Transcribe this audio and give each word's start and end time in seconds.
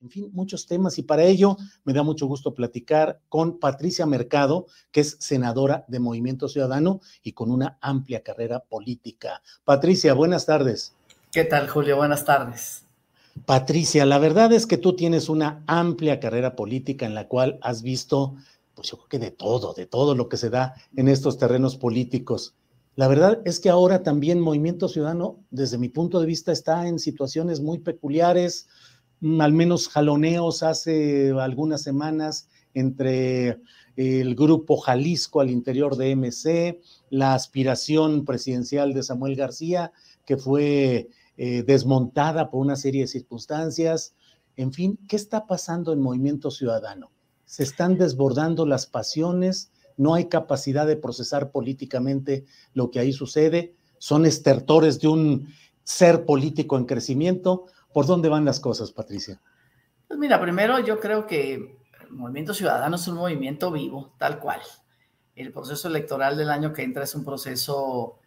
En 0.00 0.10
fin, 0.10 0.30
muchos 0.32 0.66
temas 0.66 0.98
y 0.98 1.02
para 1.02 1.24
ello 1.24 1.56
me 1.84 1.92
da 1.92 2.02
mucho 2.02 2.26
gusto 2.26 2.54
platicar 2.54 3.20
con 3.28 3.58
Patricia 3.58 4.06
Mercado, 4.06 4.66
que 4.92 5.00
es 5.00 5.16
senadora 5.18 5.84
de 5.88 5.98
Movimiento 5.98 6.48
Ciudadano 6.48 7.00
y 7.22 7.32
con 7.32 7.50
una 7.50 7.78
amplia 7.80 8.22
carrera 8.22 8.60
política. 8.60 9.42
Patricia, 9.64 10.14
buenas 10.14 10.46
tardes. 10.46 10.94
¿Qué 11.32 11.44
tal, 11.44 11.68
Julio? 11.68 11.96
Buenas 11.96 12.24
tardes. 12.24 12.84
Patricia, 13.44 14.06
la 14.06 14.18
verdad 14.18 14.52
es 14.52 14.66
que 14.66 14.78
tú 14.78 14.94
tienes 14.94 15.28
una 15.28 15.62
amplia 15.66 16.20
carrera 16.20 16.56
política 16.56 17.06
en 17.06 17.14
la 17.14 17.28
cual 17.28 17.58
has 17.62 17.82
visto, 17.82 18.34
pues 18.74 18.90
yo 18.90 18.96
creo 18.96 19.08
que 19.08 19.18
de 19.18 19.30
todo, 19.30 19.74
de 19.74 19.86
todo 19.86 20.14
lo 20.14 20.28
que 20.28 20.36
se 20.36 20.50
da 20.50 20.74
en 20.96 21.08
estos 21.08 21.38
terrenos 21.38 21.76
políticos. 21.76 22.54
La 22.96 23.06
verdad 23.06 23.40
es 23.44 23.60
que 23.60 23.70
ahora 23.70 24.02
también 24.02 24.40
Movimiento 24.40 24.88
Ciudadano, 24.88 25.38
desde 25.50 25.78
mi 25.78 25.88
punto 25.88 26.18
de 26.18 26.26
vista, 26.26 26.50
está 26.50 26.88
en 26.88 26.98
situaciones 26.98 27.60
muy 27.60 27.78
peculiares, 27.78 28.66
al 29.40 29.52
menos 29.52 29.88
jaloneos 29.88 30.62
hace 30.62 31.32
algunas 31.32 31.82
semanas 31.82 32.48
entre 32.74 33.60
el 33.96 34.36
grupo 34.36 34.76
Jalisco 34.76 35.40
al 35.40 35.50
interior 35.50 35.96
de 35.96 36.14
MC, 36.14 36.80
la 37.10 37.34
aspiración 37.34 38.24
presidencial 38.24 38.94
de 38.94 39.02
Samuel 39.02 39.34
García, 39.34 39.92
que 40.24 40.36
fue 40.36 41.08
eh, 41.36 41.64
desmontada 41.66 42.50
por 42.50 42.60
una 42.60 42.76
serie 42.76 43.02
de 43.02 43.08
circunstancias. 43.08 44.14
En 44.56 44.72
fin, 44.72 44.98
¿qué 45.08 45.16
está 45.16 45.46
pasando 45.46 45.92
en 45.92 46.00
Movimiento 46.00 46.50
Ciudadano? 46.50 47.10
Se 47.44 47.64
están 47.64 47.98
desbordando 47.98 48.66
las 48.66 48.86
pasiones, 48.86 49.72
no 49.96 50.14
hay 50.14 50.26
capacidad 50.26 50.86
de 50.86 50.96
procesar 50.96 51.50
políticamente 51.50 52.44
lo 52.74 52.90
que 52.90 53.00
ahí 53.00 53.12
sucede, 53.12 53.74
son 53.98 54.26
estertores 54.26 55.00
de 55.00 55.08
un 55.08 55.48
ser 55.82 56.24
político 56.24 56.76
en 56.76 56.84
crecimiento. 56.84 57.66
¿Por 57.92 58.06
dónde 58.06 58.28
van 58.28 58.44
las 58.44 58.60
cosas, 58.60 58.92
Patricia? 58.92 59.40
Pues 60.06 60.18
mira, 60.18 60.40
primero 60.40 60.78
yo 60.80 60.98
creo 61.00 61.26
que 61.26 61.54
el 61.54 62.10
Movimiento 62.10 62.54
Ciudadano 62.54 62.96
es 62.96 63.06
un 63.08 63.16
movimiento 63.16 63.70
vivo, 63.70 64.14
tal 64.18 64.38
cual. 64.38 64.60
El 65.34 65.52
proceso 65.52 65.88
electoral 65.88 66.36
del 66.36 66.50
año 66.50 66.72
que 66.72 66.82
entra 66.82 67.04
es 67.04 67.14
un 67.14 67.24
proceso 67.24 68.18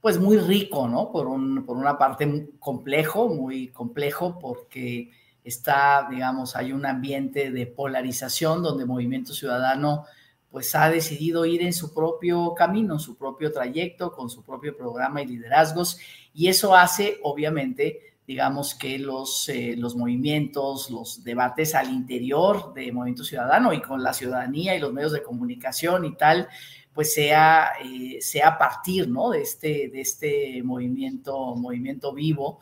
pues 0.00 0.18
muy 0.18 0.38
rico, 0.38 0.88
¿no? 0.88 1.10
Por, 1.10 1.26
un, 1.26 1.64
por 1.66 1.76
una 1.76 1.98
parte 1.98 2.50
complejo, 2.58 3.28
muy 3.28 3.68
complejo, 3.68 4.38
porque 4.38 5.10
está, 5.44 6.06
digamos, 6.10 6.56
hay 6.56 6.72
un 6.72 6.86
ambiente 6.86 7.50
de 7.50 7.66
polarización 7.66 8.62
donde 8.62 8.86
Movimiento 8.86 9.32
Ciudadano 9.32 10.04
pues 10.50 10.74
ha 10.74 10.90
decidido 10.90 11.44
ir 11.44 11.62
en 11.62 11.72
su 11.72 11.94
propio 11.94 12.54
camino, 12.54 12.98
su 12.98 13.16
propio 13.16 13.52
trayecto, 13.52 14.12
con 14.12 14.28
su 14.28 14.42
propio 14.42 14.76
programa 14.76 15.22
y 15.22 15.26
liderazgos, 15.26 15.98
y 16.34 16.48
eso 16.48 16.74
hace, 16.74 17.18
obviamente, 17.22 18.09
digamos 18.30 18.76
que 18.76 18.96
los, 18.96 19.48
eh, 19.48 19.74
los 19.76 19.96
movimientos, 19.96 20.88
los 20.88 21.24
debates 21.24 21.74
al 21.74 21.90
interior 21.90 22.72
de 22.74 22.92
Movimiento 22.92 23.24
Ciudadano 23.24 23.72
y 23.72 23.82
con 23.82 24.04
la 24.04 24.12
ciudadanía 24.12 24.76
y 24.76 24.78
los 24.78 24.92
medios 24.92 25.10
de 25.10 25.24
comunicación 25.24 26.04
y 26.04 26.14
tal, 26.14 26.46
pues 26.94 27.12
sea, 27.12 27.72
eh, 27.84 28.18
sea 28.20 28.50
a 28.50 28.58
partir 28.58 29.08
¿no? 29.08 29.30
de, 29.30 29.42
este, 29.42 29.88
de 29.88 30.00
este 30.00 30.62
movimiento, 30.62 31.56
movimiento 31.56 32.14
vivo. 32.14 32.60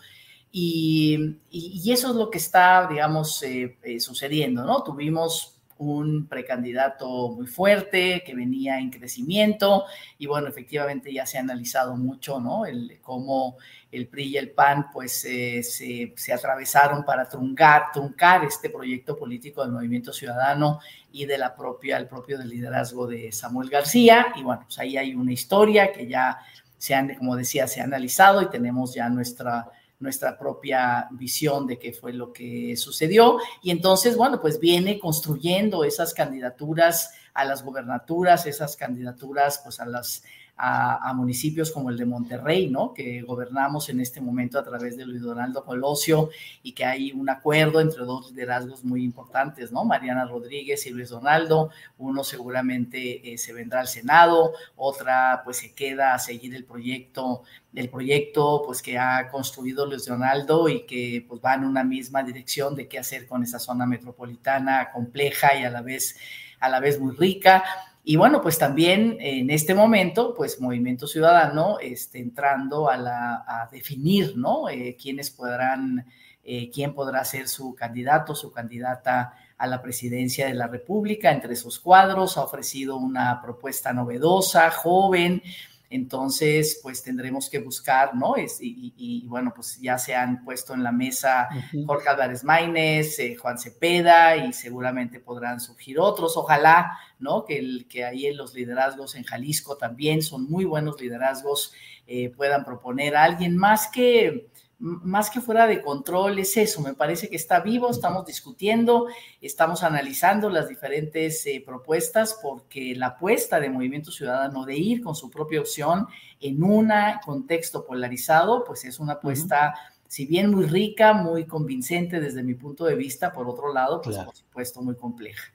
Y, 0.51 1.37
y, 1.51 1.93
eso 1.93 2.09
es 2.09 2.15
lo 2.15 2.31
que 2.31 2.39
está, 2.39 2.87
digamos, 2.89 3.43
eh, 3.43 3.77
sucediendo, 4.00 4.65
¿no? 4.65 4.83
Tuvimos 4.83 5.57
un 5.78 6.27
precandidato 6.27 7.31
muy 7.31 7.47
fuerte 7.47 8.22
que 8.27 8.34
venía 8.34 8.78
en 8.78 8.91
crecimiento 8.91 9.84
y 10.19 10.27
bueno, 10.27 10.49
efectivamente 10.49 11.12
ya 11.12 11.25
se 11.25 11.39
ha 11.39 11.41
analizado 11.41 11.97
mucho, 11.97 12.41
¿no? 12.41 12.66
El, 12.66 12.99
cómo 13.00 13.56
el 13.91 14.09
PRI 14.09 14.25
y 14.25 14.37
el 14.37 14.50
PAN 14.50 14.91
pues 14.93 15.25
eh, 15.25 15.62
se, 15.62 16.33
atravesaron 16.33 17.05
para 17.05 17.28
truncar, 17.28 17.91
truncar 17.93 18.44
este 18.44 18.71
proyecto 18.71 19.17
político 19.17 19.62
del 19.62 19.72
Movimiento 19.72 20.12
Ciudadano 20.12 20.81
y 21.12 21.25
de 21.25 21.38
la 21.38 21.55
propia, 21.55 21.97
el 21.97 22.06
propio 22.06 22.38
del 22.38 22.50
liderazgo 22.50 23.06
de 23.06 23.33
Samuel 23.33 23.71
García 23.71 24.27
y 24.37 24.43
bueno, 24.43 24.62
pues 24.65 24.78
ahí 24.78 24.97
hay 24.97 25.15
una 25.15 25.33
historia 25.33 25.93
que 25.93 26.06
ya 26.06 26.38
se 26.77 26.94
han, 26.94 27.15
como 27.15 27.34
decía, 27.34 27.67
se 27.67 27.81
ha 27.81 27.84
analizado 27.84 28.43
y 28.43 28.50
tenemos 28.50 28.94
ya 28.94 29.09
nuestra 29.09 29.71
nuestra 30.00 30.38
propia 30.38 31.09
visión 31.10 31.66
de 31.66 31.78
qué 31.78 31.92
fue 31.92 32.12
lo 32.12 32.32
que 32.32 32.76
sucedió. 32.76 33.38
Y 33.62 33.70
entonces, 33.70 34.16
bueno, 34.16 34.41
pues 34.41 34.60
viene 34.60 34.98
construyendo 34.98 35.84
esas 35.84 36.14
candidaturas 36.14 37.12
a 37.34 37.44
las 37.44 37.64
gobernaturas, 37.64 38.47
esas 38.47 38.76
candidaturas 38.76 39.60
pues 39.62 39.81
a 39.81 39.87
las 39.87 40.22
a, 40.58 41.12
municipios 41.14 41.70
como 41.70 41.91
el 41.91 41.96
de 41.96 42.04
Monterrey, 42.04 42.69
¿no? 42.69 42.92
Que 42.92 43.22
gobernamos 43.22 43.88
en 43.88 44.00
este 44.00 44.20
momento 44.20 44.58
a 44.58 44.64
través 44.64 44.96
de 44.96 45.06
Luis 45.06 45.22
Donaldo 45.22 45.64
Colosio 45.64 46.30
y 46.62 46.72
que 46.72 46.84
hay 46.84 47.12
un 47.12 47.30
acuerdo 47.30 47.80
entre 47.80 48.04
dos 48.04 48.32
liderazgos 48.32 48.84
muy 48.84 49.04
importantes, 49.04 49.70
¿no? 49.70 49.84
Mariana 49.84 50.26
Rodríguez 50.26 50.84
y 50.86 50.91
Luis 50.91 51.10
Donaldo. 51.10 51.70
Uno 51.98 52.24
seguramente 52.24 53.32
eh, 53.32 53.38
se 53.38 53.52
vendrá 53.52 53.80
al 53.80 53.88
Senado, 53.88 54.52
otra 54.74 55.42
pues 55.44 55.58
se 55.58 55.72
queda 55.74 56.14
a 56.14 56.19
seguir 56.19 56.54
el 56.56 56.64
proyecto, 56.64 57.44
el 57.75 57.88
proyecto 57.88 58.64
pues 58.66 58.82
que 58.82 58.98
ha 58.98 59.28
construido 59.30 59.86
Luis 59.86 60.06
Donaldo 60.06 60.69
y 60.69 60.86
que 60.86 61.25
pues 61.28 61.40
va 61.40 61.54
en 61.54 61.64
una 61.64 61.84
misma 61.84 62.25
dirección 62.25 62.75
de 62.75 62.88
qué 62.88 62.98
hacer 62.98 63.28
con 63.28 63.44
esa 63.44 63.60
zona 63.60 63.86
metropolitana 63.86 64.90
compleja 64.92 65.56
y 65.56 65.64
a 65.64 65.70
la 65.70 65.82
vez 65.82 66.16
a 66.60 66.69
la 66.69 66.80
vez 66.80 66.98
muy 66.98 67.14
rica. 67.14 67.62
Y 68.10 68.16
bueno, 68.16 68.41
pues 68.41 68.56
también 68.56 69.19
en 69.20 69.50
este 69.50 69.74
momento, 69.74 70.32
pues 70.34 70.62
Movimiento 70.62 71.06
Ciudadano 71.06 71.78
este, 71.78 72.19
entrando 72.20 72.88
a, 72.88 72.96
la, 72.96 73.44
a 73.46 73.69
definir, 73.70 74.34
¿no? 74.34 74.70
Eh, 74.70 74.96
quiénes 74.98 75.28
podrán, 75.28 76.06
eh, 76.42 76.70
quién 76.70 76.94
podrá 76.94 77.22
ser 77.26 77.48
su 77.48 77.74
candidato, 77.74 78.34
su 78.34 78.50
candidata 78.50 79.34
a 79.58 79.66
la 79.66 79.82
presidencia 79.82 80.46
de 80.46 80.54
la 80.54 80.69
República 80.69 81.31
entre 81.31 81.55
sus 81.55 81.78
cuadros, 81.78 82.38
ha 82.38 82.44
ofrecido 82.44 82.96
una 82.96 83.43
propuesta 83.43 83.93
novedosa, 83.93 84.70
joven, 84.70 85.43
entonces, 85.90 86.81
pues 86.82 87.02
tendremos 87.02 87.49
que 87.49 87.61
buscar, 87.61 88.14
¿no? 88.14 88.37
Es, 88.37 88.58
y, 88.61 88.93
y, 88.96 89.26
bueno, 89.26 89.52
pues 89.55 89.81
ya 89.81 89.96
se 89.96 90.14
han 90.14 90.44
puesto 90.44 90.75
en 90.75 90.82
la 90.82 90.93
mesa 90.93 91.49
uh 91.50 91.76
-huh. 91.76 91.87
Jorge 91.87 92.08
Álvarez 92.11 92.44
Maínez, 92.44 93.19
eh, 93.19 93.37
Juan 93.37 93.58
Cepeda 93.58 94.37
y 94.37 94.52
seguramente 94.52 95.19
podrán 95.19 95.61
surgir 95.61 95.99
otros. 95.99 96.37
Ojalá, 96.37 96.99
¿no? 97.19 97.44
Que, 97.46 97.58
el, 97.58 97.87
que 97.88 98.05
ahí 98.05 98.26
en 98.26 98.37
los 98.37 98.52
liderazgos 98.55 99.14
en 99.14 99.25
Jalisco 99.25 99.79
también 99.79 100.20
son 100.20 100.44
muy 100.50 100.67
buenos 100.67 101.00
liderazgos, 101.00 101.73
eh, 102.06 102.31
puedan 102.31 102.64
proponer 102.64 103.17
a 103.17 103.25
alguien 103.25 103.56
más 103.56 103.88
que 103.88 104.49
más 104.78 105.28
que 105.30 105.40
fuera 105.40 105.66
de 105.66 105.82
control, 105.82 106.38
es 106.38 106.56
eso, 106.56 106.80
me 106.80 106.94
parece 106.94 107.28
que 107.28 107.36
está 107.36 107.60
vivo, 107.60 107.90
estamos 107.90 108.25
discutiendo, 108.25 109.06
estamos 109.40 109.82
analizando 109.82 110.48
las 110.50 110.69
diferentes 110.69 111.44
eh, 111.46 111.62
propuestas 111.64 112.38
porque 112.40 112.94
la 112.94 113.08
apuesta 113.08 113.58
de 113.58 113.70
Movimiento 113.70 114.12
Ciudadano 114.12 114.64
de 114.64 114.76
ir 114.76 115.02
con 115.02 115.16
su 115.16 115.30
propia 115.30 115.60
opción 115.60 116.06
en 116.40 116.62
un 116.62 116.92
contexto 117.25 117.84
polarizado, 117.84 118.62
pues 118.64 118.84
es 118.84 119.00
una 119.00 119.14
apuesta 119.14 119.75
uh 119.75 119.78
-huh. 119.78 120.04
si 120.06 120.26
bien 120.26 120.50
muy 120.50 120.66
rica, 120.66 121.12
muy 121.12 121.44
convincente 121.44 122.20
desde 122.20 122.44
mi 122.44 122.54
punto 122.54 122.84
de 122.84 122.94
vista, 122.94 123.32
por 123.32 123.48
otro 123.48 123.72
lado, 123.72 124.00
pues 124.00 124.16
por 124.16 124.34
supuesto 124.34 124.80
muy 124.80 124.94
compleja. 124.94 125.52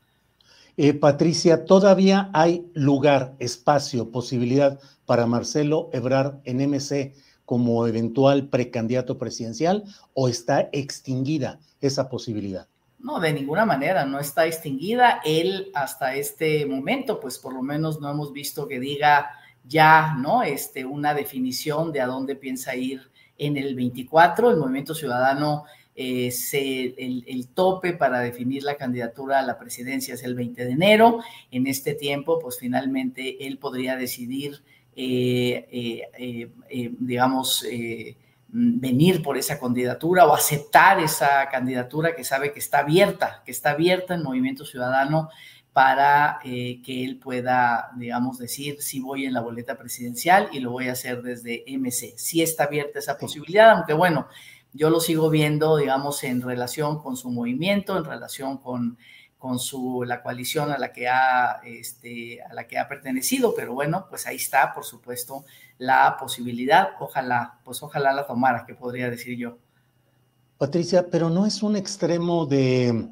Eh, 0.75 0.93
Patricia, 0.93 1.65
¿todavía 1.65 2.29
hay 2.33 2.65
lugar, 2.73 3.35
espacio, 3.39 4.09
posibilidad 4.11 4.79
para 5.05 5.27
Marcelo 5.27 5.89
Ebrard 5.93 6.39
en 6.45 6.57
MC 6.67 7.13
como 7.45 7.87
eventual 7.87 8.47
precandidato 8.47 9.17
presidencial 9.17 9.83
o 10.13 10.27
está 10.27 10.69
extinguida 10.71 11.59
esa 11.81 12.09
posibilidad? 12.09 12.67
No, 12.99 13.19
de 13.19 13.33
ninguna 13.33 13.65
manera, 13.65 14.05
no 14.05 14.19
está 14.19 14.45
extinguida. 14.45 15.19
Él 15.25 15.71
hasta 15.73 16.15
este 16.15 16.65
momento, 16.65 17.19
pues 17.19 17.37
por 17.37 17.53
lo 17.53 17.61
menos 17.61 17.99
no 17.99 18.09
hemos 18.09 18.31
visto 18.31 18.67
que 18.67 18.79
diga 18.79 19.31
ya, 19.65 20.15
¿no? 20.17 20.43
Este, 20.43 20.85
una 20.85 21.13
definición 21.13 21.91
de 21.91 22.01
a 22.01 22.07
dónde 22.07 22.37
piensa 22.37 22.75
ir 22.75 23.11
en 23.37 23.57
el 23.57 23.75
24. 23.75 24.51
El 24.51 24.57
Movimiento 24.57 24.95
Ciudadano, 24.95 25.65
eh, 25.95 26.33
el, 27.27 27.47
tope 27.53 27.93
para 27.93 28.19
definir 28.19 28.63
la 28.63 28.75
candidatura 28.75 29.39
a 29.39 29.43
la 29.43 29.59
presidencia 29.59 30.13
es 30.13 30.23
el 30.23 30.35
20 30.35 30.65
de 30.65 30.71
enero. 30.71 31.19
En 31.51 31.67
este 31.67 31.93
tiempo, 31.93 32.39
pues 32.39 32.57
finalmente 32.59 33.45
él 33.45 33.57
podría 33.57 33.95
decidir, 33.95 34.63
digamos, 36.99 37.65
Mm, 38.53 38.79
venir 38.79 39.23
por 39.23 39.35
esa 39.35 39.59
candidatura 39.59 40.27
o 40.27 40.33
aceptar 40.35 40.99
esa 40.99 41.49
candidatura 41.49 42.15
que 42.15 42.23
sabe 42.23 42.53
que 42.53 42.59
está 42.59 42.79
abierta, 42.79 43.41
que 43.45 43.51
está 43.51 43.71
abierta 43.71 44.13
en 44.13 44.21
Movimiento 44.21 44.63
Ciudadano 44.63 45.29
para 45.73 46.37
eh, 46.45 46.79
que 46.85 47.03
él 47.03 47.17
pueda, 47.17 47.89
digamos, 47.97 48.37
decir 48.37 48.79
si 48.79 48.99
voy 48.99 49.25
en 49.25 49.33
la 49.33 49.41
boleta 49.41 49.75
presidencial 49.75 50.49
y 50.53 50.59
lo 50.59 50.69
voy 50.69 50.87
a 50.87 50.91
hacer 50.91 51.23
desde 51.23 51.63
MC. 51.67 52.13
Sí 52.15 52.43
está 52.43 52.65
abierta 52.65 52.99
esa 52.99 53.17
posibilidad, 53.17 53.71
aunque 53.71 53.93
bueno, 53.93 54.27
yo 54.71 54.91
lo 54.91 54.99
sigo 54.99 55.31
viendo, 55.31 55.77
digamos, 55.77 56.23
en 56.23 56.43
relación 56.43 57.01
con 57.01 57.17
su 57.17 57.31
movimiento, 57.31 57.97
en 57.97 58.05
relación 58.05 58.59
con 58.59 58.99
con 59.43 59.59
su, 59.59 60.05
la 60.05 60.23
coalición 60.23 60.71
a 60.71 60.77
la, 60.77 60.93
que 60.93 61.09
ha, 61.09 61.59
este, 61.65 62.41
a 62.41 62.53
la 62.53 62.65
que 62.65 62.77
ha 62.77 62.87
pertenecido, 62.87 63.53
pero 63.53 63.73
bueno, 63.73 64.05
pues 64.09 64.25
ahí 64.25 64.37
está, 64.37 64.73
por 64.73 64.85
supuesto, 64.85 65.43
la 65.77 66.15
posibilidad, 66.17 66.91
ojalá, 67.01 67.59
pues 67.65 67.83
ojalá 67.83 68.13
la 68.13 68.25
tomara, 68.25 68.65
que 68.65 68.73
podría 68.73 69.09
decir 69.09 69.37
yo. 69.37 69.57
Patricia, 70.57 71.09
pero 71.11 71.29
no 71.29 71.45
es 71.45 71.61
un 71.61 71.75
extremo 71.75 72.45
de 72.45 73.09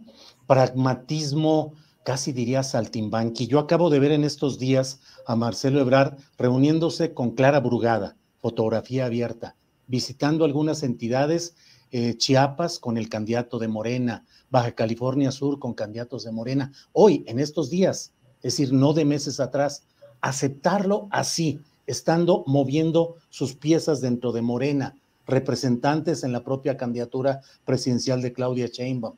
pragmatismo, 0.48 1.74
casi 2.06 2.32
diría 2.32 2.64
saltimbanqui. 2.64 3.48
Yo 3.48 3.60
acabo 3.60 3.90
de 3.90 4.00
ver 4.00 4.14
en 4.14 4.24
estos 4.24 4.58
días 4.58 5.02
a 5.28 5.36
Marcelo 5.36 5.82
Ebrard 5.82 6.18
reuniéndose 6.38 7.14
con 7.14 7.32
Clara 7.32 7.60
Brugada, 7.60 8.16
fotografía 8.40 9.08
abierta, 9.08 9.58
visitando 9.88 10.46
algunas 10.46 10.82
entidades, 10.84 11.58
eh, 11.92 12.16
Chiapas 12.18 12.80
con 12.80 12.98
el 12.98 13.10
candidato 13.10 13.60
de 13.60 13.68
Morena, 13.68 14.26
Baja 14.50 14.72
California 14.74 15.32
Sur 15.32 15.60
con 15.60 15.74
candidatos 15.74 16.24
de 16.24 16.32
Morena. 16.32 16.72
Hoy, 16.94 17.24
en 17.28 17.40
estos 17.40 17.70
días, 17.70 18.14
es 18.38 18.58
decir, 18.58 18.74
no 18.74 18.94
de 18.94 19.06
meses 19.06 19.40
atrás, 19.40 19.84
aceptarlo 20.22 21.08
así, 21.12 21.62
estando 21.88 22.44
moviendo 22.48 23.18
sus 23.30 23.56
piezas 23.56 24.02
dentro 24.02 24.32
de 24.32 24.42
Morena, 24.42 24.96
representantes 25.28 26.24
en 26.24 26.32
la 26.32 26.44
propia 26.44 26.78
candidatura 26.78 27.42
presidencial 27.66 28.22
de 28.22 28.34
Claudia 28.34 28.68
Sheinbaum. 28.68 29.16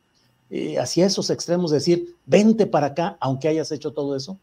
Eh, 0.49 0.77
hacia 0.77 1.05
esos 1.05 1.29
extremos, 1.29 1.71
decir, 1.71 2.15
vente 2.25 2.67
para 2.67 2.87
acá, 2.87 3.17
aunque 3.19 3.47
hayas 3.47 3.71
hecho 3.71 3.93
todo 3.93 4.15
eso? 4.15 4.37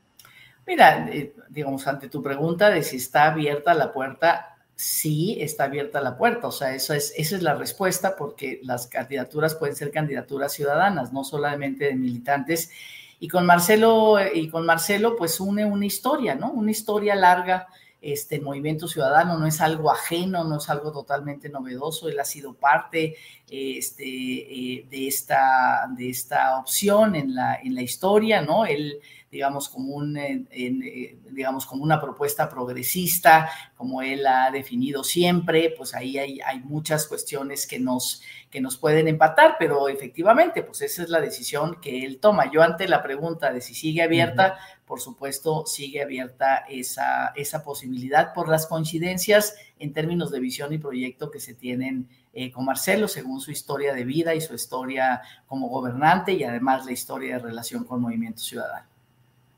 Mira, 0.66 1.08
eh, 1.12 1.34
digamos, 1.48 1.86
ante 1.86 2.08
tu 2.08 2.22
pregunta 2.22 2.70
de 2.70 2.82
si 2.82 2.96
está 2.96 3.26
abierta 3.26 3.74
la 3.74 3.92
puerta, 3.92 4.56
sí 4.80 5.36
está 5.40 5.64
abierta 5.64 6.00
la 6.00 6.16
puerta. 6.16 6.48
O 6.48 6.52
sea, 6.52 6.74
eso 6.74 6.94
es, 6.94 7.12
esa 7.16 7.36
es 7.36 7.42
la 7.42 7.54
respuesta 7.54 8.16
porque 8.16 8.60
las 8.62 8.86
candidaturas 8.86 9.54
pueden 9.54 9.76
ser 9.76 9.90
candidaturas 9.90 10.52
ciudadanas, 10.52 11.12
no 11.12 11.22
solamente 11.22 11.86
de 11.86 11.94
militantes. 11.94 12.70
Y 13.18 13.28
con 13.28 13.44
Marcelo, 13.44 14.16
y 14.32 14.48
con 14.48 14.64
Marcelo, 14.64 15.16
pues 15.16 15.38
une 15.38 15.66
una 15.66 15.84
historia, 15.84 16.34
¿no? 16.34 16.50
Una 16.50 16.70
historia 16.70 17.14
larga. 17.14 17.68
Este 18.00 18.40
movimiento 18.40 18.88
ciudadano 18.88 19.38
no 19.38 19.46
es 19.46 19.60
algo 19.60 19.90
ajeno, 19.90 20.44
no 20.44 20.58
es 20.58 20.68
algo 20.70 20.90
totalmente 20.92 21.48
novedoso. 21.48 22.08
Él 22.08 22.18
ha 22.18 22.24
sido 22.24 22.54
parte 22.54 23.16
este, 23.50 24.04
eh, 24.04 24.86
de, 24.88 25.06
esta, 25.06 25.86
de 25.96 26.10
esta 26.10 26.58
opción 26.58 27.14
en 27.14 27.34
la, 27.34 27.56
en 27.56 27.74
la 27.74 27.82
historia, 27.82 28.40
¿no? 28.40 28.64
Él 28.64 29.00
digamos, 29.30 29.68
como, 29.68 29.94
un, 29.94 30.16
eh, 30.16 31.16
digamos, 31.30 31.64
como 31.64 31.84
una 31.84 32.00
propuesta 32.00 32.48
progresista, 32.48 33.48
como 33.76 34.02
él 34.02 34.26
ha 34.26 34.50
definido 34.50 35.04
siempre, 35.04 35.72
pues 35.76 35.94
ahí 35.94 36.18
hay, 36.18 36.40
hay, 36.40 36.58
muchas 36.60 37.06
cuestiones 37.06 37.66
que 37.68 37.78
nos, 37.78 38.22
que 38.50 38.60
nos 38.60 38.76
pueden 38.76 39.06
empatar, 39.06 39.54
pero 39.58 39.88
efectivamente, 39.88 40.62
pues 40.62 40.82
esa 40.82 41.04
es 41.04 41.10
la 41.10 41.20
decisión 41.20 41.80
que 41.80 42.04
él 42.04 42.18
toma. 42.18 42.50
Yo 42.50 42.62
ante 42.62 42.88
la 42.88 43.04
pregunta 43.04 43.52
de 43.52 43.60
si 43.60 43.74
sigue 43.74 44.02
abierta, 44.02 44.58
por 44.90 45.00
supuesto, 45.00 45.66
sigue 45.66 46.02
abierta 46.02 46.64
esa, 46.68 47.28
esa 47.36 47.62
posibilidad 47.62 48.34
por 48.34 48.48
las 48.48 48.66
coincidencias 48.66 49.54
en 49.78 49.92
términos 49.92 50.32
de 50.32 50.40
visión 50.40 50.72
y 50.72 50.78
proyecto 50.78 51.30
que 51.30 51.38
se 51.38 51.54
tienen 51.54 52.08
eh, 52.34 52.50
con 52.50 52.64
Marcelo, 52.64 53.06
según 53.06 53.40
su 53.40 53.52
historia 53.52 53.94
de 53.94 54.04
vida 54.04 54.34
y 54.34 54.40
su 54.40 54.52
historia 54.52 55.22
como 55.46 55.68
gobernante 55.68 56.32
y 56.32 56.42
además 56.42 56.86
la 56.86 56.90
historia 56.90 57.36
de 57.36 57.38
relación 57.38 57.84
con 57.84 58.00
Movimiento 58.00 58.42
Ciudadano. 58.42 58.88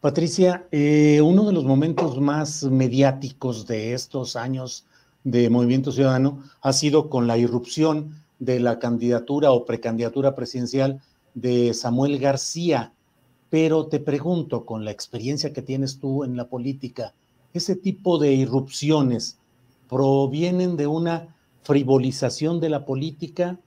Patricia, 0.03 0.67
eh, 0.71 1.23
uno 1.23 1.47
de 1.47 1.55
los 1.55 1.65
momentos 1.65 2.21
más 2.21 2.65
mediáticos 2.65 3.67
de 3.67 3.95
estos 3.95 4.37
años 4.37 4.85
de 5.25 5.49
Movimiento 5.49 5.93
Ciudadano 5.93 6.45
ha 6.61 6.75
sido 6.75 7.09
con 7.09 7.27
la 7.27 7.39
irrupción 7.39 8.23
de 8.39 8.61
la 8.61 8.79
candidatura 8.79 9.51
o 9.53 9.65
precandidatura 9.65 10.35
presidencial 10.35 11.01
de 11.33 11.73
Samuel 11.73 12.19
García. 12.19 12.93
Pero 13.53 13.87
te 13.89 14.01
pregunto, 14.01 14.65
con 14.65 14.87
la 14.87 14.93
experiencia 14.93 15.53
que 15.53 15.61
tienes 15.61 15.99
tú 15.99 16.25
en 16.25 16.39
la 16.39 16.49
política, 16.49 17.13
¿ese 17.53 17.77
tipo 17.77 18.17
de 18.17 18.33
irrupciones 18.33 19.37
provienen 19.91 20.79
de 20.79 20.87
una 20.87 21.37
frivolización 21.61 22.61
de 22.61 22.71
la 22.71 22.87
política? 22.87 23.61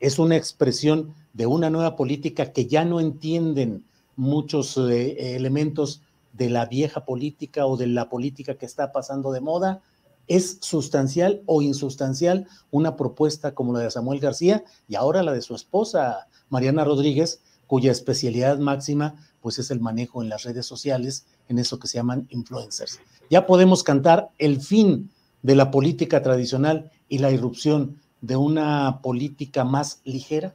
¿Es 0.00 0.18
una 0.18 0.34
expresión 0.34 1.14
de 1.32 1.46
una 1.46 1.70
nueva 1.70 1.94
política 1.94 2.52
que 2.52 2.66
ya 2.66 2.84
no 2.84 2.98
entienden 2.98 3.84
muchos 4.16 4.76
eh, 4.76 5.36
elementos 5.36 6.02
de 6.32 6.50
la 6.50 6.66
vieja 6.66 7.04
política 7.04 7.66
o 7.66 7.76
de 7.76 7.86
la 7.86 8.08
política 8.08 8.56
que 8.56 8.66
está 8.66 8.90
pasando 8.90 9.30
de 9.30 9.40
moda. 9.40 9.80
¿Es 10.26 10.58
sustancial 10.60 11.42
o 11.46 11.62
insustancial 11.62 12.48
una 12.72 12.96
propuesta 12.96 13.54
como 13.54 13.74
la 13.74 13.78
de 13.78 13.92
Samuel 13.92 14.18
García 14.18 14.64
y 14.88 14.96
ahora 14.96 15.22
la 15.22 15.32
de 15.32 15.42
su 15.42 15.54
esposa, 15.54 16.26
Mariana 16.48 16.84
Rodríguez, 16.84 17.40
cuya 17.70 17.92
especialidad 17.92 18.58
máxima 18.58 19.14
pues 19.40 19.60
es 19.60 19.70
el 19.70 19.78
manejo 19.78 20.24
en 20.24 20.28
las 20.28 20.42
redes 20.42 20.66
sociales, 20.66 21.24
en 21.48 21.60
eso 21.60 21.78
que 21.78 21.86
se 21.86 21.98
llaman 21.98 22.26
influencers? 22.30 23.00
Ya 23.30 23.46
podemos 23.46 23.84
cantar 23.84 24.30
el 24.38 24.60
fin 24.60 25.12
de 25.42 25.54
la 25.54 25.70
política 25.70 26.20
tradicional 26.20 26.90
y 27.08 27.18
la 27.18 27.30
irrupción 27.30 28.00
de 28.22 28.34
una 28.34 28.98
política 29.02 29.62
más 29.62 30.00
ligera. 30.02 30.52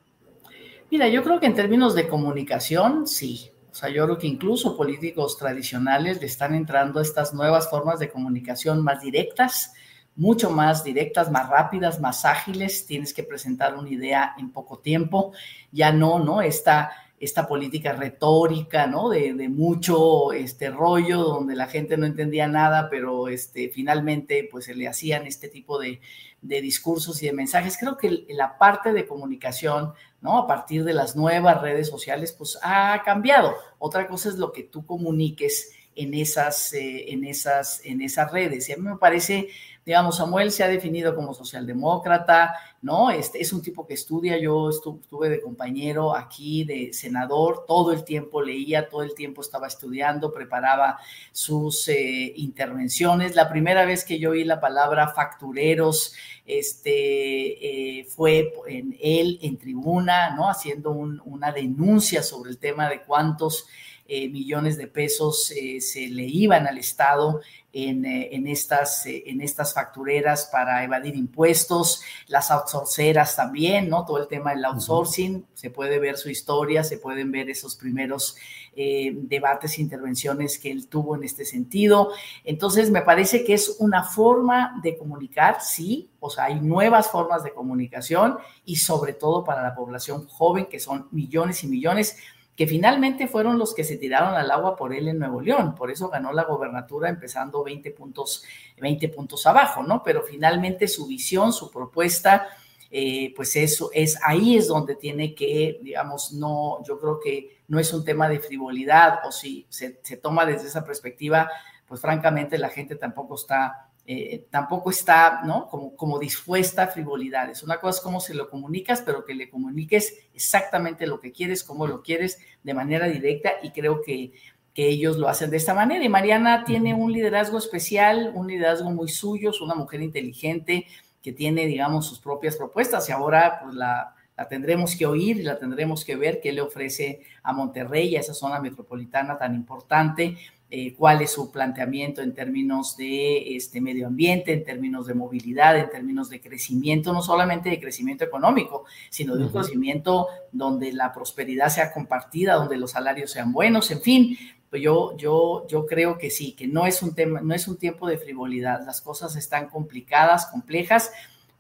Mira, 0.92 1.08
yo 1.08 1.24
creo 1.24 1.40
que 1.40 1.46
en 1.46 1.56
términos 1.56 1.96
de 1.96 2.10
comunicación, 2.10 3.08
sí. 3.08 3.50
O 3.72 3.76
sea, 3.76 3.88
yo 3.88 4.04
creo 4.04 4.18
que 4.18 4.28
incluso 4.28 4.76
políticos 4.76 5.38
tradicionales 5.38 6.20
le 6.20 6.26
están 6.26 6.54
entrando 6.54 7.00
a 7.00 7.02
estas 7.02 7.34
nuevas 7.34 7.70
formas 7.70 7.98
de 7.98 8.10
comunicación 8.10 8.84
más 8.84 9.02
directas, 9.02 9.72
mucho 10.18 10.50
más 10.50 10.84
directas, 10.84 11.32
más 11.32 11.50
rápidas, 11.50 12.02
más 12.02 12.26
ágiles. 12.26 12.86
Tienes 12.86 13.14
que 13.14 13.24
presentar 13.24 13.76
una 13.76 13.90
idea 13.90 14.36
en 14.38 14.52
poco 14.52 14.80
tiempo. 14.80 15.32
Ya 15.72 15.94
no, 15.94 16.20
¿no? 16.20 16.42
Esta, 16.42 16.92
esta 17.20 17.48
política 17.48 17.94
retórica, 17.94 18.88
¿no? 18.88 19.10
De, 19.10 19.34
mucho 19.50 20.34
este 20.34 20.70
rollo 20.70 21.20
donde 21.24 21.56
la 21.56 21.68
gente 21.68 21.98
no 21.98 22.06
entendía 22.06 22.48
nada, 22.48 22.90
pero 22.90 23.28
este, 23.30 23.70
finalmente 23.70 24.48
pues 24.52 24.66
se 24.66 24.76
le 24.76 24.88
hacían 24.88 25.26
este 25.26 25.48
tipo 25.48 25.80
de, 25.80 26.02
de 26.42 26.62
discursos 26.62 27.22
y 27.24 27.28
de 27.28 27.34
mensajes. 27.34 27.78
Creo 27.78 27.98
que 27.98 28.26
la 28.30 28.58
parte 28.58 28.92
de 28.92 29.08
comunicación, 29.08 29.94
¿no? 30.22 30.38
A 30.38 30.48
partir 30.48 30.84
de 30.84 30.94
las 30.94 31.16
nuevas 31.16 31.62
redes 31.62 31.88
sociales, 31.88 32.34
pues 32.34 32.60
ha 32.62 33.02
cambiado. 33.06 33.56
Otra 33.80 34.08
cosa 34.08 34.30
es 34.30 34.36
lo 34.36 34.52
que 34.52 34.64
tú 34.64 34.86
comuniques 34.86 35.72
en 35.96 36.14
esas, 36.14 36.74
eh, 36.74 37.14
en 37.14 37.24
esas, 37.24 37.82
en 37.86 38.02
esas 38.02 38.32
redes. 38.32 38.68
Y 38.70 38.74
a 38.74 38.78
mí 38.78 38.84
me 38.84 38.98
parece 38.98 39.48
digamos, 39.86 40.18
Samuel 40.18 40.52
se 40.52 40.64
ha 40.64 40.68
definido 40.68 41.16
como 41.16 41.34
socialdemócrata, 41.34 42.56
¿no? 42.82 43.12
Este, 43.12 43.40
es 43.40 43.54
un 43.54 43.62
tipo 43.62 43.86
que 43.86 43.94
estudia, 43.94 44.36
yo 44.38 44.72
estuve 44.72 45.30
de 45.30 45.42
compañero 45.42 46.16
aquí, 46.16 46.64
de 46.64 46.92
senador, 46.92 47.66
todo 47.68 47.92
el 47.92 48.04
tiempo 48.04 48.42
leía, 48.42 48.90
todo 48.90 49.04
el 49.04 49.14
tiempo 49.14 49.42
estaba 49.42 49.68
estudiando, 49.68 50.34
preparaba 50.34 50.98
sus 51.32 51.88
eh, 51.90 52.34
intervenciones. 52.36 53.36
La 53.36 53.48
primera 53.48 53.86
vez 53.86 54.04
que 54.04 54.18
yo 54.18 54.32
oí 54.32 54.44
la 54.44 54.60
palabra 54.60 55.10
factureros, 55.10 56.16
este, 56.48 58.00
eh, 58.00 58.06
fue 58.06 58.54
en 58.68 58.98
él 59.00 59.38
en 59.42 59.58
tribuna, 59.58 60.36
¿no? 60.36 60.50
Haciendo 60.50 60.92
una 60.92 61.52
denuncia 61.52 62.24
sobre 62.24 62.50
el 62.50 62.58
tema 62.58 62.90
de 62.90 63.04
cuántos 63.04 63.68
eh, 64.08 64.30
millones 64.30 64.78
de 64.78 64.88
pesos 64.88 65.52
eh, 65.52 65.82
se 65.82 66.08
le 66.08 66.24
iban 66.24 66.68
al 66.68 66.78
Estado 66.78 67.42
en, 67.74 68.06
en, 68.06 68.48
estas, 68.48 69.06
en 69.06 69.42
estas 69.42 69.74
factureras 69.74 70.48
para 70.50 70.84
evadir 70.84 71.16
impuestos, 71.16 72.02
las 72.28 72.50
outsourceras 72.50 73.36
también, 73.36 73.90
¿no? 73.90 74.06
Todo 74.06 74.20
el 74.20 74.28
tema 74.28 74.52
del 74.52 74.64
outsourcing, 74.64 75.46
se 75.54 75.70
puede 75.72 76.00
ver 76.00 76.18
su 76.18 76.30
historia, 76.30 76.86
se 76.86 76.98
pueden 76.98 77.32
ver 77.32 77.50
esos 77.50 77.76
primeros 77.76 78.38
debates 78.76 79.78
e 79.78 79.82
intervenciones 79.82 80.60
que 80.60 80.70
él 80.70 80.88
tuvo 80.88 81.16
en 81.16 81.24
este 81.24 81.46
sentido. 81.46 82.12
Entonces, 82.44 82.92
me 82.92 83.02
parece 83.02 83.46
que 83.46 83.54
es 83.54 83.78
una 83.80 84.04
forma 84.04 84.80
de 84.82 84.98
comunicar, 84.98 85.62
sí, 85.62 86.10
o 86.26 86.30
sea, 86.30 86.46
hay 86.46 86.60
nuevas 86.60 87.10
formas 87.10 87.44
de 87.44 87.54
comunicación 87.54 88.38
y 88.66 88.78
sobre 88.78 89.14
todo 89.14 89.44
para 89.44 89.62
la 89.62 89.76
población 89.76 90.28
joven, 90.28 90.66
que 90.66 90.80
son 90.80 91.08
millones 91.12 91.64
y 91.64 91.68
millones, 91.68 92.18
que 92.56 92.68
finalmente 92.68 93.28
fueron 93.28 93.60
los 93.60 93.74
que 93.74 93.84
se 93.84 93.98
tiraron 93.98 94.34
al 94.34 94.50
agua 94.50 94.76
por 94.76 94.94
él 94.94 95.10
en 95.10 95.20
Nuevo 95.20 95.42
León. 95.42 95.76
Por 95.76 95.92
eso 95.92 96.10
ganó 96.10 96.32
la 96.32 96.44
gobernatura 96.44 97.10
empezando 97.10 97.64
20 97.64 97.92
puntos, 97.92 98.44
20 98.78 99.10
puntos 99.10 99.46
abajo, 99.46 99.84
¿no? 99.84 100.02
Pero 100.04 100.24
finalmente 100.24 100.88
su 100.88 101.06
visión, 101.06 101.52
su 101.52 101.70
propuesta, 101.70 102.48
eh, 102.90 103.34
pues 103.36 103.58
eso 103.58 103.90
es 103.94 104.18
ahí 104.24 104.56
es 104.56 104.68
donde 104.68 104.96
tiene 104.96 105.36
que, 105.36 105.80
digamos, 105.84 106.32
no, 106.32 106.82
yo 106.88 106.98
creo 106.98 107.20
que 107.20 107.60
no 107.68 107.78
es 107.78 107.94
un 107.94 108.06
tema 108.06 108.30
de 108.30 108.40
frivolidad 108.40 109.20
o 109.28 109.32
si 109.34 109.66
se, 109.68 110.00
se 110.02 110.16
toma 110.16 110.46
desde 110.46 110.68
esa 110.68 110.86
perspectiva, 110.86 111.50
pues 111.86 112.00
francamente 112.00 112.58
la 112.58 112.70
gente 112.70 112.96
tampoco 112.96 113.36
está 113.36 113.85
eh, 114.08 114.46
tampoco 114.52 114.92
está, 114.92 115.42
¿no? 115.46 115.68
Como, 115.68 115.96
como 115.96 116.20
dispuesta 116.20 116.84
a 116.84 116.88
frivolidades. 116.88 117.64
Una 117.64 117.80
cosa 117.80 117.98
es 117.98 118.04
cómo 118.04 118.20
se 118.20 118.36
lo 118.36 118.50
comunicas, 118.50 119.02
pero 119.02 119.26
que 119.26 119.34
le 119.34 119.50
comuniques 119.50 120.28
exactamente 120.34 121.08
lo 121.08 121.20
que 121.20 121.32
quieres, 121.32 121.64
cómo 121.64 121.88
lo 121.88 122.04
quieres, 122.04 122.40
de 122.64 122.74
manera 122.74 123.08
directa, 123.08 123.54
y 123.64 123.72
creo 123.72 124.02
que, 124.04 124.34
que 124.74 124.88
ellos 124.88 125.18
lo 125.18 125.28
hacen 125.28 125.50
de 125.50 125.58
esta 125.58 125.74
manera. 125.74 126.04
Y 126.04 126.10
Mariana 126.10 126.66
tiene 126.66 126.94
un 126.94 127.12
liderazgo 127.12 127.58
especial, 127.58 128.32
un 128.36 128.48
liderazgo 128.48 128.92
muy 128.92 129.08
suyo, 129.08 129.50
es 129.50 129.62
una 129.62 129.74
mujer 129.74 130.02
inteligente 130.02 130.86
que 131.24 131.34
tiene, 131.34 131.66
digamos, 131.66 132.06
sus 132.06 132.20
propias 132.20 132.56
propuestas, 132.56 133.10
y 133.10 133.12
ahora 133.12 133.60
pues 133.64 133.74
la, 133.74 134.14
la 134.38 134.48
tendremos 134.48 134.96
que 134.96 135.06
oír 135.06 135.38
y 135.38 135.44
la 135.44 135.58
tendremos 135.58 136.06
que 136.06 136.16
ver 136.16 136.42
qué 136.42 136.52
le 136.52 136.62
ofrece 136.62 137.22
a 137.42 137.54
Monterrey, 137.54 138.16
a 138.16 138.20
esa 138.20 138.34
zona 138.34 138.60
metropolitana 138.60 139.38
tan 139.38 139.56
importante. 139.56 140.38
Eh, 140.72 140.96
cuál 140.96 141.22
es 141.22 141.32
su 141.32 141.52
planteamiento 141.52 142.24
en 142.24 142.34
términos 142.34 142.98
de 142.98 143.56
este 143.56 143.80
medio 143.80 144.08
ambiente, 144.08 144.52
en 144.52 144.64
términos 144.64 145.06
de 145.06 145.14
movilidad, 145.14 145.78
en 145.78 145.92
términos 145.92 146.28
de 146.28 146.42
crecimiento, 146.42 147.14
no 147.14 147.22
solamente 147.22 147.70
de 147.70 147.80
crecimiento 147.80 148.24
económico, 148.24 148.84
sino 149.12 149.36
de 149.36 149.44
un 149.44 149.52
crecimiento 149.52 150.28
donde 150.52 150.92
la 150.92 151.14
prosperidad 151.14 151.70
sea 151.70 151.94
compartida, 151.94 152.56
donde 152.56 152.78
los 152.78 152.92
salarios 152.92 153.30
sean 153.30 153.54
buenos, 153.54 153.92
en 153.92 154.02
fin. 154.02 154.38
Pues 154.68 154.82
yo, 154.82 155.16
yo, 155.18 155.68
yo 155.68 155.86
creo 155.86 156.18
que 156.18 156.32
sí, 156.32 156.54
que 156.54 156.66
no 156.66 156.88
es 156.88 157.04
un 157.04 157.14
tema, 157.14 157.42
no 157.42 157.54
es 157.54 157.68
un 157.68 157.78
tiempo 157.78 158.08
de 158.08 158.18
frivolidad. 158.18 158.84
Las 158.88 159.02
cosas 159.02 159.36
están 159.36 159.70
complicadas, 159.70 160.48
complejas, 160.48 161.12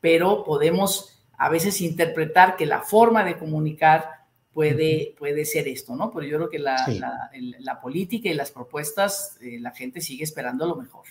pero 0.01 0.43
podemos 0.43 1.21
a 1.37 1.49
veces 1.49 1.79
interpretar 1.81 2.55
que 2.55 2.65
la 2.65 2.81
forma 2.81 3.23
de 3.23 3.37
comunicar 3.37 4.14
puede, 4.55 5.13
puede 5.19 5.43
ser 5.43 5.67
esto, 5.67 5.95
¿no? 5.95 6.11
Pero 6.11 6.25
yo 6.25 6.37
creo 6.37 6.49
que 6.49 6.59
la, 6.59 6.77
sí. 6.85 6.97
la, 6.97 7.29
la 7.59 7.81
política 7.81 8.29
y 8.29 8.33
las 8.33 8.51
propuestas, 8.51 9.37
eh, 9.41 9.59
la 9.59 9.71
gente 9.71 9.99
sigue 9.99 10.23
esperando 10.23 10.65
lo 10.65 10.77
mejor. 10.77 11.03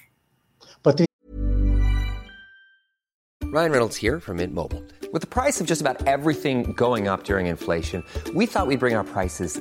Ryan 3.52 3.70
Reynolds 3.70 3.96
here 3.96 4.18
from 4.18 4.38
Mint 4.38 4.52
Mobile. 4.52 4.82
With 5.12 5.20
the 5.20 5.28
price 5.28 5.60
of 5.60 5.68
just 5.68 5.80
about 5.80 6.08
everything 6.08 6.72
going 6.72 7.06
up 7.06 7.22
during 7.22 7.46
inflation, 7.46 8.02
we 8.34 8.46
thought 8.46 8.66
we'd 8.66 8.80
bring 8.80 8.96
our 8.96 9.04
prices 9.04 9.60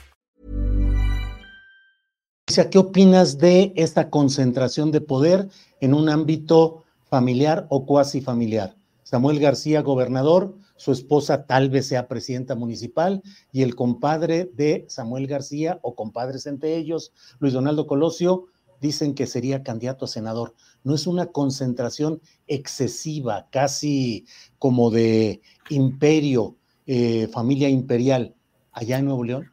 ¿Qué 2.51 2.77
opinas 2.77 3.37
de 3.37 3.71
esta 3.77 4.09
concentración 4.09 4.91
de 4.91 4.99
poder 4.99 5.47
en 5.79 5.93
un 5.93 6.09
ámbito 6.09 6.83
familiar 7.05 7.65
o 7.69 7.85
cuasi 7.85 8.19
familiar? 8.19 8.75
Samuel 9.03 9.39
García, 9.39 9.81
gobernador, 9.81 10.57
su 10.75 10.91
esposa 10.91 11.45
tal 11.45 11.69
vez 11.69 11.87
sea 11.87 12.09
presidenta 12.09 12.55
municipal 12.55 13.23
y 13.53 13.61
el 13.61 13.75
compadre 13.75 14.51
de 14.53 14.85
Samuel 14.89 15.27
García 15.27 15.79
o 15.81 15.95
compadres 15.95 16.45
entre 16.45 16.75
ellos, 16.75 17.13
Luis 17.39 17.53
Donaldo 17.53 17.87
Colosio, 17.87 18.47
dicen 18.81 19.15
que 19.15 19.27
sería 19.27 19.63
candidato 19.63 20.03
a 20.03 20.09
senador. 20.09 20.53
¿No 20.83 20.93
es 20.93 21.07
una 21.07 21.27
concentración 21.27 22.21
excesiva, 22.47 23.47
casi 23.49 24.25
como 24.59 24.91
de 24.91 25.39
imperio, 25.69 26.57
eh, 26.85 27.29
familia 27.31 27.69
imperial, 27.69 28.35
allá 28.73 28.99
en 28.99 29.05
Nuevo 29.05 29.23
León? 29.23 29.51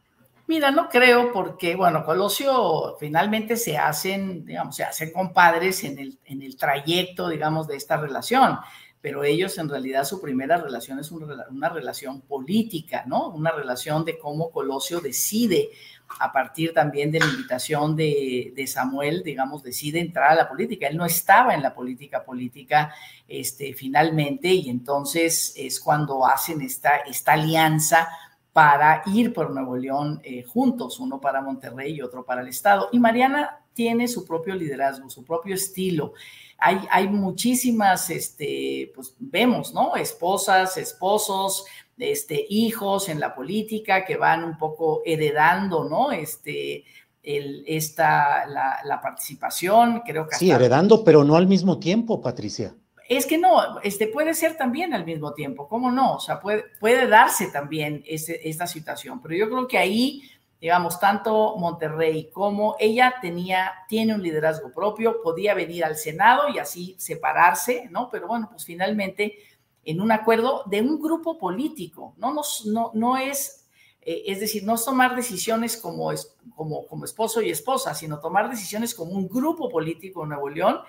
Mira, 0.49 0.71
no 0.71 0.89
creo 0.89 1.31
porque, 1.31 1.75
bueno, 1.75 2.03
Colosio 2.03 2.97
finalmente 2.99 3.55
se 3.55 3.77
hacen, 3.77 4.47
digamos, 4.47 4.75
se 4.75 4.83
hacen 4.83 5.13
compadres 5.13 5.83
en 5.83 5.99
el, 5.99 6.17
en 6.25 6.41
el 6.41 6.57
trayecto, 6.57 7.29
digamos, 7.29 7.67
de 7.67 7.75
esta 7.75 7.97
relación, 7.97 8.57
pero 8.99 9.23
ellos 9.23 9.55
en 9.59 9.69
realidad 9.69 10.05
su 10.05 10.19
primera 10.19 10.57
relación 10.57 10.97
es 10.97 11.11
una, 11.11 11.45
una 11.51 11.69
relación 11.69 12.21
política, 12.21 13.03
¿no? 13.05 13.29
Una 13.29 13.51
relación 13.51 14.03
de 14.05 14.17
cómo 14.17 14.49
Colosio 14.49 15.01
decide, 15.01 15.69
a 16.19 16.31
partir 16.31 16.73
también 16.73 17.11
de 17.11 17.19
la 17.19 17.27
invitación 17.27 17.95
de, 17.95 18.51
de, 18.55 18.65
Samuel, 18.65 19.21
digamos, 19.21 19.61
decide 19.61 19.99
entrar 19.99 20.31
a 20.31 20.35
la 20.35 20.49
política. 20.49 20.87
Él 20.87 20.97
no 20.97 21.05
estaba 21.05 21.53
en 21.53 21.61
la 21.61 21.75
política 21.75 22.23
política 22.23 22.91
este, 23.27 23.75
finalmente 23.75 24.47
y 24.47 24.71
entonces 24.71 25.53
es 25.55 25.79
cuando 25.79 26.25
hacen 26.25 26.61
esta, 26.61 26.97
esta 27.05 27.33
alianza 27.33 28.09
para 28.53 29.03
ir 29.05 29.33
por 29.33 29.51
Nuevo 29.51 29.77
León 29.77 30.19
eh, 30.23 30.43
juntos, 30.43 30.99
uno 30.99 31.21
para 31.21 31.41
Monterrey 31.41 31.93
y 31.93 32.01
otro 32.01 32.25
para 32.25 32.41
el 32.41 32.47
Estado. 32.47 32.89
Y 32.91 32.99
Mariana 32.99 33.59
tiene 33.73 34.07
su 34.07 34.25
propio 34.25 34.55
liderazgo, 34.55 35.09
su 35.09 35.23
propio 35.23 35.55
estilo. 35.55 36.13
Hay, 36.57 36.79
hay 36.91 37.07
muchísimas, 37.07 38.09
este, 38.09 38.91
pues 38.93 39.15
vemos, 39.19 39.73
¿no? 39.73 39.95
Esposas, 39.95 40.77
esposos, 40.77 41.65
este, 41.97 42.45
hijos 42.49 43.07
en 43.07 43.19
la 43.19 43.33
política 43.33 44.03
que 44.03 44.17
van 44.17 44.43
un 44.43 44.57
poco 44.57 45.01
heredando, 45.05 45.87
¿no? 45.87 46.11
Este, 46.11 46.83
el, 47.23 47.63
esta, 47.67 48.45
la, 48.47 48.79
la 48.83 48.99
participación, 48.99 50.01
creo 50.05 50.27
que... 50.27 50.35
Sí, 50.35 50.51
heredando, 50.51 51.03
pero 51.03 51.23
no 51.23 51.35
al 51.35 51.47
mismo 51.47 51.79
tiempo, 51.79 52.19
Patricia. 52.21 52.75
Es 53.09 53.25
que 53.25 53.39
no, 53.39 53.81
este 53.81 54.05
puede 54.05 54.35
ser 54.35 54.55
también 54.55 54.93
al 54.93 55.03
mismo 55.03 55.33
tiempo, 55.33 55.67
¿cómo 55.67 55.89
no? 55.89 56.13
O 56.13 56.19
sea, 56.19 56.39
puede, 56.39 57.07
darse 57.07 57.47
también 57.47 58.03
esta 58.05 58.67
situación, 58.67 59.19
pero 59.19 59.33
yo 59.33 59.49
creo 59.49 59.67
que 59.67 59.79
ahí, 59.79 60.21
digamos, 60.61 60.99
tanto 60.99 61.55
Monterrey 61.57 62.29
como 62.31 62.75
ella 62.79 63.15
tenía, 63.19 63.71
tiene 63.87 64.13
un 64.13 64.21
liderazgo 64.21 64.71
propio, 64.71 65.23
podía 65.23 65.55
venir 65.55 65.83
al 65.85 65.95
Senado 65.95 66.49
y 66.49 66.59
así 66.59 66.95
separarse, 66.99 67.87
¿no? 67.89 68.11
Pero 68.11 68.27
bueno, 68.27 68.47
pues 68.51 68.63
finalmente 68.63 69.39
en 69.83 70.01
un 70.01 70.11
acuerdo 70.11 70.61
de 70.67 70.79
un 70.79 71.01
grupo 71.01 71.39
político, 71.39 72.13
no, 72.17 72.35
no, 72.65 72.91
no, 72.93 73.17
es, 73.17 73.65
eh, 74.01 74.21
es 74.27 74.39
decir, 74.39 74.63
no 74.63 74.77
tomar 74.77 75.15
decisiones 75.15 75.77
como, 75.77 76.11
como, 76.55 76.85
como 76.85 77.05
esposo 77.05 77.41
y 77.41 77.49
esposa, 77.49 77.95
sino 77.95 78.19
tomar 78.19 78.51
decisiones 78.51 78.93
como 78.93 79.13
un 79.13 79.27
grupo 79.27 79.67
político 79.67 80.21
en 80.21 80.29
Nuevo 80.29 80.49
León 80.49 80.81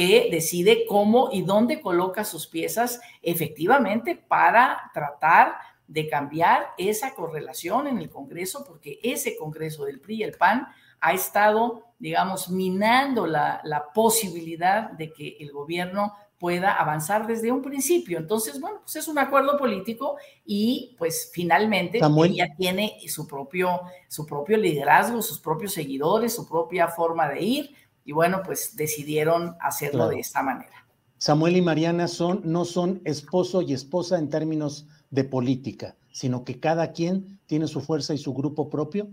que 0.00 0.28
decide 0.30 0.86
cómo 0.86 1.28
y 1.30 1.42
dónde 1.42 1.82
coloca 1.82 2.24
sus 2.24 2.46
piezas 2.46 3.02
efectivamente 3.20 4.16
para 4.16 4.90
tratar 4.94 5.56
de 5.86 6.08
cambiar 6.08 6.68
esa 6.78 7.14
correlación 7.14 7.86
en 7.86 7.98
el 7.98 8.08
Congreso, 8.08 8.64
porque 8.64 8.98
ese 9.02 9.36
Congreso 9.36 9.84
del 9.84 10.00
PRI 10.00 10.14
y 10.14 10.22
el 10.22 10.32
PAN 10.32 10.68
ha 11.02 11.12
estado, 11.12 11.82
digamos, 11.98 12.48
minando 12.48 13.26
la, 13.26 13.60
la 13.62 13.92
posibilidad 13.92 14.90
de 14.92 15.12
que 15.12 15.36
el 15.38 15.52
gobierno 15.52 16.14
pueda 16.38 16.72
avanzar 16.72 17.26
desde 17.26 17.52
un 17.52 17.60
principio. 17.60 18.16
Entonces, 18.16 18.58
bueno, 18.58 18.78
pues 18.80 18.96
es 18.96 19.06
un 19.06 19.18
acuerdo 19.18 19.58
político 19.58 20.16
y 20.46 20.96
pues 20.96 21.30
finalmente 21.30 22.00
ella 22.24 22.54
tiene 22.56 22.96
su 23.06 23.26
propio, 23.26 23.82
su 24.08 24.24
propio 24.24 24.56
liderazgo, 24.56 25.20
sus 25.20 25.40
propios 25.40 25.74
seguidores, 25.74 26.34
su 26.34 26.48
propia 26.48 26.88
forma 26.88 27.28
de 27.28 27.42
ir 27.42 27.70
y 28.04 28.12
bueno, 28.12 28.42
pues 28.44 28.76
decidieron 28.76 29.56
hacerlo 29.60 30.08
de 30.08 30.20
esta 30.20 30.42
manera. 30.42 30.86
Samuel 31.18 31.56
y 31.56 31.62
Mariana 31.62 32.08
son, 32.08 32.40
no 32.44 32.64
son 32.64 33.02
esposo 33.04 33.62
y 33.62 33.74
esposa 33.74 34.18
en 34.18 34.30
términos 34.30 34.86
de 35.10 35.24
política, 35.24 35.96
sino 36.10 36.44
que 36.44 36.58
cada 36.58 36.92
quien 36.92 37.38
tiene 37.46 37.66
su 37.66 37.80
fuerza 37.80 38.14
y 38.14 38.18
su 38.18 38.32
grupo 38.32 38.70
propio 38.70 39.08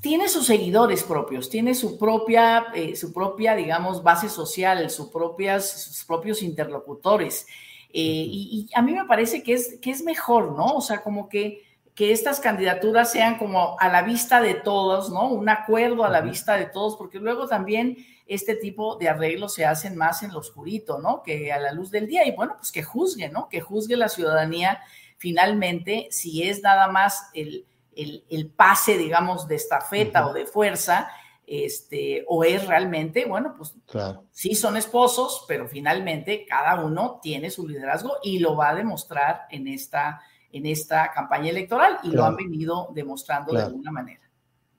tiene 0.00 0.28
sus 0.28 0.46
seguidores 0.46 1.02
propios, 1.02 1.48
tiene 1.48 1.74
su 1.74 1.98
propia, 1.98 2.66
eh, 2.74 2.96
su 2.96 3.12
propia, 3.12 3.54
digamos, 3.54 4.02
base 4.02 4.28
social, 4.28 4.90
sus, 4.90 5.08
propias, 5.08 5.70
sus 5.70 6.04
propios 6.04 6.42
interlocutores. 6.42 7.46
Eh, 7.92 8.02
y, 8.02 8.68
a 8.74 8.82
mí 8.82 8.92
me 8.92 9.04
parece 9.04 9.42
que 9.42 9.54
es, 9.54 9.78
que 9.80 9.90
es 9.90 10.02
mejor, 10.02 10.52
¿no? 10.56 10.66
O 10.76 10.80
sea, 10.80 11.02
como 11.02 11.28
que, 11.28 11.62
que 11.94 12.12
estas 12.12 12.40
candidaturas 12.40 13.12
sean 13.12 13.38
como 13.38 13.76
a 13.78 13.88
la 13.88 14.02
vista 14.02 14.40
de 14.40 14.54
todos, 14.54 15.10
¿no? 15.10 15.28
Un 15.28 15.48
acuerdo 15.48 16.04
a 16.04 16.10
la 16.10 16.20
vista 16.20 16.56
de 16.56 16.66
todos, 16.66 16.96
porque 16.96 17.20
luego 17.20 17.46
también 17.46 17.96
este 18.26 18.56
tipo 18.56 18.96
de 18.96 19.08
arreglos 19.08 19.54
se 19.54 19.64
hacen 19.64 19.96
más 19.96 20.22
en 20.22 20.32
lo 20.32 20.40
oscurito, 20.40 20.98
¿no? 20.98 21.22
Que 21.22 21.52
a 21.52 21.58
la 21.60 21.72
luz 21.72 21.90
del 21.90 22.06
día. 22.06 22.26
Y 22.26 22.32
bueno, 22.32 22.54
pues 22.56 22.72
que 22.72 22.82
juzgue, 22.82 23.28
¿no? 23.28 23.48
Que 23.48 23.60
juzgue 23.60 23.96
la 23.96 24.08
ciudadanía 24.08 24.80
finalmente 25.16 26.08
si 26.10 26.42
es 26.42 26.62
nada 26.62 26.88
más 26.88 27.30
el 27.32 27.64
el, 27.96 28.52
pase, 28.54 28.98
digamos, 28.98 29.48
de 29.48 29.56
estafeta 29.56 30.26
o 30.26 30.32
de 30.32 30.46
fuerza, 30.46 31.10
este, 31.46 32.24
o 32.26 32.44
es 32.44 32.66
realmente, 32.66 33.26
bueno, 33.26 33.54
pues 33.56 33.74
claro. 33.86 34.24
sí 34.30 34.54
son 34.54 34.76
esposos, 34.76 35.44
pero 35.46 35.68
finalmente 35.68 36.46
cada 36.46 36.82
uno 36.82 37.20
tiene 37.22 37.50
su 37.50 37.68
liderazgo 37.68 38.16
y 38.22 38.38
lo 38.38 38.56
va 38.56 38.70
a 38.70 38.74
demostrar 38.74 39.42
en 39.50 39.68
esta, 39.68 40.22
en 40.54 40.66
esta 40.66 41.10
campaña 41.12 41.50
electoral 41.50 41.98
y 42.04 42.10
lo 42.10 42.24
han 42.24 42.36
venido 42.36 42.88
demostrando 42.94 43.52
de 43.52 43.62
alguna 43.62 43.90
manera. 43.90 44.20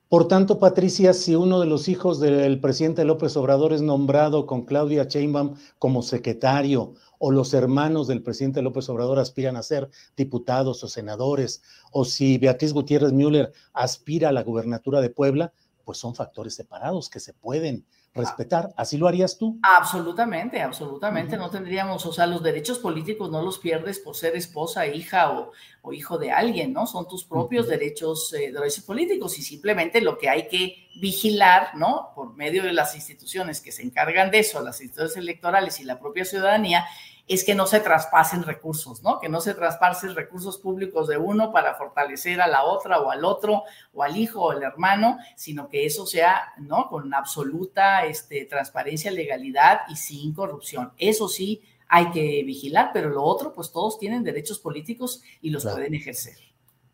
Por 0.08 0.30
tanto, 0.30 0.58
Patricia, 0.58 1.14
si 1.14 1.36
uno 1.36 1.60
de 1.60 1.66
los 1.66 1.90
hijos 1.90 2.22
del 2.22 2.62
presidente 2.62 3.04
López 3.04 3.36
Obrador 3.36 3.74
es 3.74 3.82
nombrado 3.82 4.46
con 4.46 4.64
Claudia 4.64 5.04
Sheinbaum 5.04 5.56
como 5.78 6.02
secretario 6.02 6.94
o 7.20 7.32
los 7.32 7.54
hermanos 7.54 8.08
del 8.08 8.24
presidente 8.24 8.62
López 8.62 8.88
Obrador 8.88 9.20
aspiran 9.20 9.58
a 9.58 9.64
ser 9.64 9.90
diputados 10.16 10.82
o 10.84 10.88
senadores, 10.88 11.62
o 11.92 12.06
si 12.06 12.38
Beatriz 12.38 12.72
Gutiérrez 12.72 13.12
Müller 13.12 13.52
aspira 13.74 14.30
a 14.30 14.32
la 14.32 14.44
gubernatura 14.44 15.02
de 15.02 15.10
Puebla, 15.10 15.52
pues 15.84 15.98
son 15.98 16.16
factores 16.16 16.56
separados 16.56 17.10
que 17.10 17.20
se 17.20 17.34
pueden 17.34 17.86
respetar. 18.16 18.74
¿Así 18.78 18.98
lo 18.98 19.08
harías 19.08 19.38
tú? 19.38 19.60
Absolutamente, 19.62 20.62
absolutamente. 20.62 21.38
No 21.38 21.50
tendríamos, 21.50 22.06
o 22.06 22.14
sea, 22.14 22.26
los 22.26 22.42
derechos 22.42 22.80
políticos 22.80 23.30
no 23.30 23.42
los 23.42 23.60
pierdes 23.60 24.00
por 24.00 24.16
ser 24.16 24.36
esposa, 24.36 24.88
hija 24.88 25.32
o, 25.32 25.52
o 25.82 25.94
hijo 25.94 26.18
de 26.18 26.32
alguien, 26.32 26.74
¿no? 26.74 26.88
Son 26.88 27.08
tus 27.08 27.26
propios 27.26 27.68
derechos, 27.68 28.34
eh, 28.34 28.52
derechos 28.52 28.84
políticos 28.86 29.38
y 29.38 29.42
simplemente 29.42 30.02
lo 30.02 30.18
que 30.18 30.30
hay 30.30 30.48
que 30.48 30.88
vigilar, 31.00 31.76
¿no? 31.76 32.12
Por 32.16 32.36
medio 32.36 32.64
de 32.64 32.74
las 32.74 32.96
instituciones 32.96 33.60
que 33.60 33.72
se 33.72 33.84
encargan 33.84 34.32
de 34.32 34.40
eso, 34.40 34.62
las 34.62 34.80
instituciones 34.80 35.18
electorales 35.18 35.80
y 35.80 35.84
la 35.84 36.00
propia 36.00 36.24
ciudadanía, 36.26 36.86
es 37.28 37.44
que 37.44 37.56
no 37.56 37.66
se 37.66 37.80
traspasen 37.80 38.44
recursos, 38.44 39.02
¿no? 39.02 39.20
Que 39.20 39.30
no 39.30 39.42
se 39.42 39.54
traspasen 39.54 40.16
recursos 40.16 40.60
públicos 40.60 41.08
de 41.08 41.18
uno 41.18 41.52
para 41.52 41.74
fortalecer 41.74 42.40
a 42.40 42.48
la 42.48 42.64
otra 42.64 43.00
o 43.00 43.10
al 43.10 43.26
otro 43.26 43.64
o 43.94 44.04
al 44.04 44.16
hijo 44.16 44.42
o 44.42 44.52
al 44.52 44.62
hermano, 44.62 45.18
sino 45.36 45.68
que 45.68 45.86
eso 45.86 46.06
sea, 46.06 46.54
¿no? 46.60 46.88
Con 46.88 47.14
absoluta 47.14 48.06
este, 48.06 48.46
transparencia, 48.46 49.10
legalidad 49.12 49.82
y 49.90 49.96
sin 49.96 50.34
corrupción. 50.34 50.92
Eso 50.98 51.28
sí 51.28 51.64
hay 51.88 52.12
que 52.12 52.44
vigilar, 52.44 52.92
pero 52.94 53.10
lo 53.10 53.24
otro, 53.24 53.54
pues 53.54 53.72
todos 53.72 53.98
tienen 53.98 54.24
derechos 54.24 54.60
políticos 54.60 55.22
y 55.42 55.50
los 55.50 55.64
pueden 55.64 55.96
ejercer. 55.96 56.36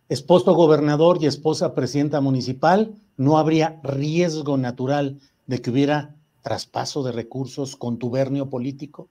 Esposo 0.08 0.54
gobernador 0.54 1.18
y 1.22 1.28
esposa 1.28 1.74
presidenta 1.74 2.20
municipal, 2.20 2.96
no 3.18 3.38
habría 3.38 3.80
riesgo 3.84 4.58
natural 4.58 5.20
de 5.46 5.62
que 5.62 5.72
hubiera 5.72 6.16
traspaso 6.42 7.04
de 7.04 7.12
recursos, 7.12 7.76
contubernio 7.76 8.50
político. 8.50 9.10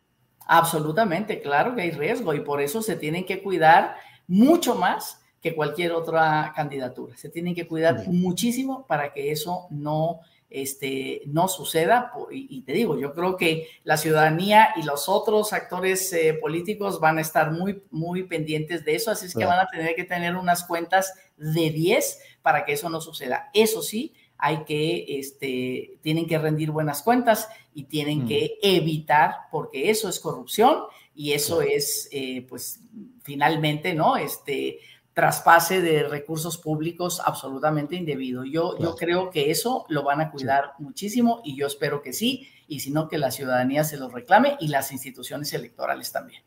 Absolutamente, 0.53 1.41
claro 1.41 1.77
que 1.77 1.83
hay 1.83 1.93
riesgo 1.93 2.35
y 2.35 2.41
por 2.41 2.61
eso 2.61 2.83
se 2.83 2.97
tienen 2.97 3.25
que 3.25 3.41
cuidar 3.41 3.95
mucho 4.27 4.75
más 4.75 5.21
que 5.41 5.55
cualquier 5.55 5.93
otra 5.93 6.53
candidatura. 6.57 7.17
Se 7.17 7.29
tienen 7.29 7.55
que 7.55 7.69
cuidar 7.69 8.09
muchísimo 8.09 8.85
para 8.89 9.13
que 9.13 9.31
eso 9.31 9.69
no, 9.71 10.23
este, 10.51 11.23
no 11.27 11.47
suceda. 11.47 12.11
Y, 12.33 12.63
te 12.63 12.73
digo, 12.73 12.99
yo 12.99 13.15
creo 13.15 13.37
que 13.37 13.69
la 13.85 13.97
ciudadanía 13.97 14.71
y 14.75 14.83
los 14.83 15.09
otros 15.09 15.53
actores 15.53 16.13
eh, 16.13 16.35
políticos 16.35 16.99
van 16.99 17.19
a 17.19 17.21
estar 17.21 17.53
muy, 17.53 17.85
muy 17.93 18.25
pendientes 18.25 18.85
de 18.85 18.97
eso, 18.97 19.13
así 19.13 19.27
es 19.27 19.37
que 19.37 19.45
van 19.45 19.61
a 19.61 19.69
tener 19.69 19.95
que 19.95 20.03
tener 20.03 20.35
unas 20.35 20.65
cuentas 20.65 21.15
de 21.37 21.71
10 21.71 22.23
para 22.43 22.65
que 22.65 22.73
eso 22.73 22.91
no 22.91 23.01
suceda. 23.01 23.51
Eso 23.55 23.83
sí, 23.83 24.15
hay 24.41 24.65
que, 24.65 25.19
este, 25.19 25.99
tienen 26.03 26.27
que 26.27 26.39
rendir 26.39 26.71
buenas 26.71 27.03
cuentas 27.03 27.49
y 27.75 27.85
tienen 27.85 28.27
que 28.27 28.59
evitar, 28.63 29.35
porque 29.51 29.91
eso 29.91 30.09
es 30.09 30.21
corrupción 30.21 30.85
y 31.15 31.33
eso 31.33 31.63
es, 31.63 32.09
eh, 32.13 32.47
pues, 32.49 32.81
finalmente, 33.23 33.95
¿no? 33.95 34.17
Este 34.17 34.79
traspase 35.13 35.83
de 35.83 36.05
recursos 36.05 36.57
públicos 36.57 37.21
absolutamente 37.25 37.97
indebido. 37.97 38.45
Yo, 38.45 38.79
yo 38.79 38.95
creo 38.95 39.31
que 39.31 39.51
eso 39.51 39.85
lo 39.89 40.03
van 40.03 40.21
a 40.21 40.31
cuidar 40.31 40.73
muchísimo 40.79 41.43
y 41.45 41.57
yo 41.57 41.67
espero 41.67 42.01
que 42.01 42.13
sí, 42.13 42.49
y 42.69 42.81
si 42.81 42.91
no, 42.91 43.09
que 43.09 43.19
la 43.19 43.31
ciudadanía 43.31 43.85
se 43.85 43.97
lo 43.97 44.09
reclame 44.09 44.57
y 44.61 44.69
las 44.69 44.93
instituciones 44.93 45.53
electorales 45.53 46.13
también. 46.13 46.43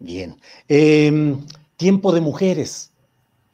Bien. 0.00 0.40
Em, 0.66 1.46
tiempo 1.76 2.12
de 2.12 2.20
mujeres 2.20 2.93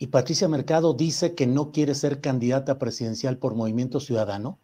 y 0.01 0.07
Patricia 0.07 0.49
Mercado 0.49 0.95
dice 0.95 1.35
que 1.35 1.47
no 1.47 1.73
quiere 1.73 1.95
ser 1.95 2.23
candidata 2.23 2.79
presidencial 2.79 3.37
por 3.37 3.55
Movimiento 3.55 4.01
Ciudadano? 4.01 4.59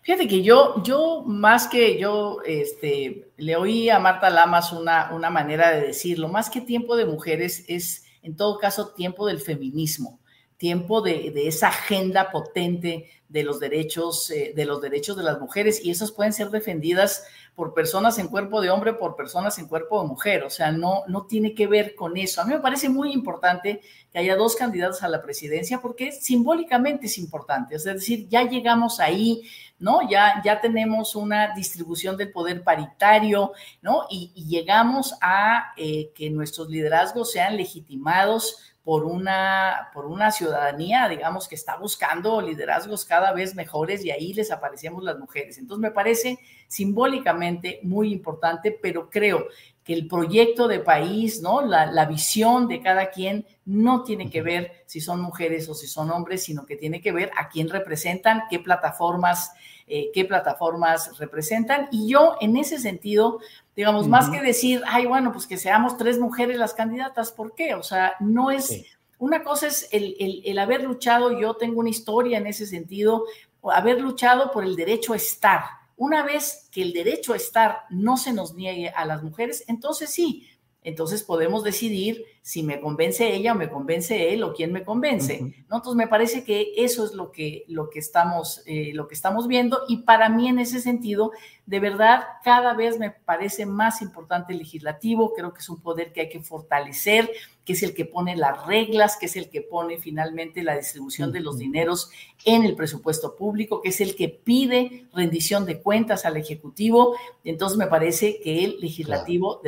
Fíjate 0.00 0.26
que 0.26 0.42
yo, 0.42 0.82
yo 0.82 1.22
más 1.26 1.68
que 1.68 1.98
yo, 1.98 2.38
este, 2.46 3.28
le 3.36 3.56
oí 3.56 3.90
a 3.90 3.98
Marta 3.98 4.30
Lamas 4.30 4.72
una, 4.72 5.12
una 5.12 5.28
manera 5.28 5.72
de 5.72 5.88
decirlo, 5.88 6.28
más 6.28 6.48
que 6.48 6.62
tiempo 6.62 6.96
de 6.96 7.04
mujeres 7.04 7.66
es 7.68 8.06
en 8.22 8.34
todo 8.34 8.58
caso 8.58 8.94
tiempo 8.94 9.26
del 9.26 9.40
feminismo, 9.40 10.20
tiempo 10.64 11.02
de, 11.02 11.30
esa 11.46 11.68
agenda 11.68 12.30
potente 12.30 13.10
de 13.28 13.42
los 13.42 13.60
derechos, 13.60 14.30
eh, 14.30 14.54
de 14.56 14.64
los 14.64 14.80
derechos 14.80 15.14
de 15.14 15.22
las 15.22 15.38
mujeres 15.38 15.84
y 15.84 15.90
esas 15.90 16.10
pueden 16.10 16.32
ser 16.32 16.48
defendidas 16.48 17.26
por 17.54 17.74
personas 17.74 18.18
en 18.18 18.28
cuerpo 18.28 18.62
de 18.62 18.70
hombre, 18.70 18.94
por 18.94 19.14
personas 19.14 19.58
en 19.58 19.68
cuerpo 19.68 20.00
de 20.00 20.08
mujer. 20.08 20.42
O 20.42 20.48
sea, 20.48 20.72
no, 20.72 21.02
no 21.06 21.26
tiene 21.26 21.54
que 21.54 21.66
ver 21.66 21.94
con 21.94 22.16
eso. 22.16 22.40
A 22.40 22.46
mí 22.46 22.54
me 22.54 22.60
parece 22.60 22.88
muy 22.88 23.12
importante 23.12 23.82
que 24.10 24.18
haya 24.18 24.36
dos 24.36 24.56
candidatos 24.56 25.02
a 25.02 25.08
la 25.08 25.20
presidencia 25.20 25.82
porque 25.82 26.12
simbólicamente 26.12 27.08
es 27.08 27.18
importante. 27.18 27.74
Es 27.74 27.84
decir, 27.84 28.26
ya 28.30 28.48
llegamos 28.48 29.00
ahí, 29.00 29.42
¿no? 29.78 30.08
Ya, 30.08 30.40
ya 30.42 30.62
tenemos 30.62 31.14
una 31.14 31.54
distribución 31.54 32.16
del 32.16 32.32
poder 32.32 32.64
paritario, 32.64 33.52
¿no? 33.82 34.06
Y, 34.08 34.32
llegamos 34.48 35.14
a 35.20 35.74
eh, 35.76 36.10
que 36.14 36.30
nuestros 36.30 36.70
liderazgos 36.70 37.32
sean 37.32 37.58
legitimados 37.58 38.73
por 38.84 39.04
una, 39.04 39.88
por 39.94 40.04
una 40.04 40.30
ciudadanía, 40.30 41.08
digamos, 41.08 41.48
que 41.48 41.54
está 41.54 41.76
buscando 41.76 42.42
liderazgos 42.42 43.06
cada 43.06 43.32
vez 43.32 43.54
mejores 43.54 44.04
y 44.04 44.10
ahí 44.10 44.34
les 44.34 44.50
aparecemos 44.50 45.02
las 45.02 45.18
mujeres. 45.18 45.56
Entonces 45.56 45.80
me 45.80 45.90
parece 45.90 46.38
simbólicamente 46.68 47.80
muy 47.82 48.12
importante, 48.12 48.78
pero 48.80 49.08
creo 49.08 49.46
que 49.82 49.94
el 49.94 50.06
proyecto 50.06 50.68
de 50.68 50.80
país, 50.80 51.40
¿no? 51.40 51.62
La, 51.62 51.86
la, 51.86 52.04
visión 52.06 52.68
de 52.68 52.82
cada 52.82 53.10
quien 53.10 53.46
no 53.64 54.02
tiene 54.02 54.30
que 54.30 54.42
ver 54.42 54.84
si 54.86 55.00
son 55.00 55.20
mujeres 55.20 55.68
o 55.68 55.74
si 55.74 55.86
son 55.86 56.10
hombres, 56.10 56.42
sino 56.42 56.64
que 56.66 56.76
tiene 56.76 57.00
que 57.00 57.12
ver 57.12 57.30
a 57.38 57.48
quién 57.48 57.68
representan, 57.68 58.44
qué 58.48 58.58
plataformas, 58.58 59.52
eh, 59.86 60.10
qué 60.14 60.24
plataformas 60.24 61.18
representan. 61.18 61.88
Y 61.90 62.08
yo, 62.08 62.36
en 62.40 62.56
ese 62.56 62.78
sentido, 62.78 63.40
digamos, 63.76 64.06
más 64.06 64.30
que 64.30 64.40
decir, 64.40 64.82
ay, 64.86 65.06
bueno, 65.06 65.32
pues 65.32 65.46
que 65.46 65.56
seamos 65.56 65.96
tres 65.96 66.18
mujeres 66.18 66.58
las 66.58 66.74
candidatas, 66.74 67.32
¿por 67.32 67.54
qué? 67.54 67.74
O 67.74 67.82
sea, 67.82 68.14
no 68.20 68.50
es, 68.50 68.84
una 69.18 69.42
cosa 69.42 69.66
es 69.66 69.88
el, 69.90 70.42
el, 70.44 70.58
haber 70.58 70.82
luchado, 70.82 71.38
yo 71.38 71.54
tengo 71.54 71.80
una 71.80 71.90
historia 71.90 72.38
en 72.38 72.46
ese 72.46 72.66
sentido, 72.66 73.24
haber 73.62 74.00
luchado 74.00 74.52
por 74.52 74.64
el 74.64 74.76
derecho 74.76 75.12
a 75.12 75.16
estar. 75.16 75.62
Una 75.96 76.22
vez 76.22 76.68
que 76.70 76.82
el 76.82 76.92
derecho 76.92 77.32
a 77.32 77.36
estar 77.36 77.82
no 77.90 78.16
se 78.16 78.32
nos 78.32 78.54
niegue 78.54 78.90
a 78.90 79.04
las 79.04 79.22
mujeres, 79.22 79.64
entonces 79.66 80.10
sí, 80.10 80.48
entonces 80.82 81.22
podemos 81.22 81.64
decidir 81.64 82.24
si 82.46 82.62
me 82.62 82.78
convence 82.78 83.34
ella 83.34 83.52
o 83.52 83.54
me 83.54 83.70
convence 83.70 84.34
él 84.34 84.42
o 84.42 84.52
quién 84.52 84.70
me 84.70 84.84
convence. 84.84 85.40
¿no? 85.40 85.76
Entonces 85.76 85.94
me 85.94 86.08
parece 86.08 86.44
que 86.44 86.74
eso 86.76 87.06
es 87.06 87.14
lo 87.14 87.32
que, 87.32 87.64
lo 87.68 87.88
que, 87.88 87.98
estamos, 87.98 88.62
eh, 88.66 88.90
lo 88.92 89.08
que 89.08 89.14
estamos 89.14 89.48
viendo 89.48 89.80
y 89.88 90.02
para 90.02 90.28
mí 90.28 90.48
en 90.48 90.58
ese 90.58 90.80
sentido 90.80 91.32
de 91.64 91.80
verdad 91.80 92.24
cada 92.42 92.74
vez 92.74 92.98
me 92.98 93.10
parece 93.10 93.64
más 93.64 94.02
importante 94.02 94.52
el 94.52 94.58
legislativo, 94.58 95.32
creo 95.32 95.54
que 95.54 95.60
es 95.60 95.68
un 95.70 95.80
poder 95.80 96.12
que 96.12 96.20
hay 96.22 96.28
que 96.28 96.40
fortalecer, 96.40 97.30
que 97.64 97.72
es 97.72 97.82
el 97.82 97.94
que 97.94 98.04
pone 98.04 98.36
las 98.36 98.66
reglas, 98.66 99.16
que 99.16 99.26
es 99.26 99.36
el 99.36 99.48
que 99.48 99.62
pone 99.62 99.96
finalmente 99.96 100.62
la 100.62 100.76
distribución 100.76 101.32
de 101.32 101.40
los 101.40 101.56
dineros 101.56 102.10
en 102.44 102.64
el 102.64 102.74
presupuesto 102.74 103.36
público, 103.36 103.80
que 103.80 103.88
es 103.88 104.02
el 104.02 104.14
que 104.14 104.28
pide 104.28 105.06
rendición 105.14 105.64
de 105.64 105.80
cuentas 105.80 106.26
al 106.26 106.36
Ejecutivo. 106.36 107.16
Entonces 107.42 107.78
me 107.78 107.86
parece 107.86 108.38
que 108.42 108.64
el 108.64 108.80
legislativo, 108.80 109.62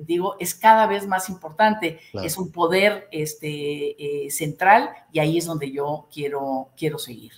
digo, 0.00 0.36
es 0.38 0.54
cada 0.54 0.86
vez 0.86 1.08
más 1.08 1.28
importante, 1.28 1.98
es 2.24 2.38
un 2.38 2.50
poder 2.50 3.08
este, 3.12 4.26
eh, 4.26 4.30
central 4.30 4.90
y 5.12 5.18
ahí 5.18 5.38
es 5.38 5.46
donde 5.46 5.70
yo 5.70 6.08
quiero, 6.12 6.70
quiero 6.76 6.98
seguir. 6.98 7.32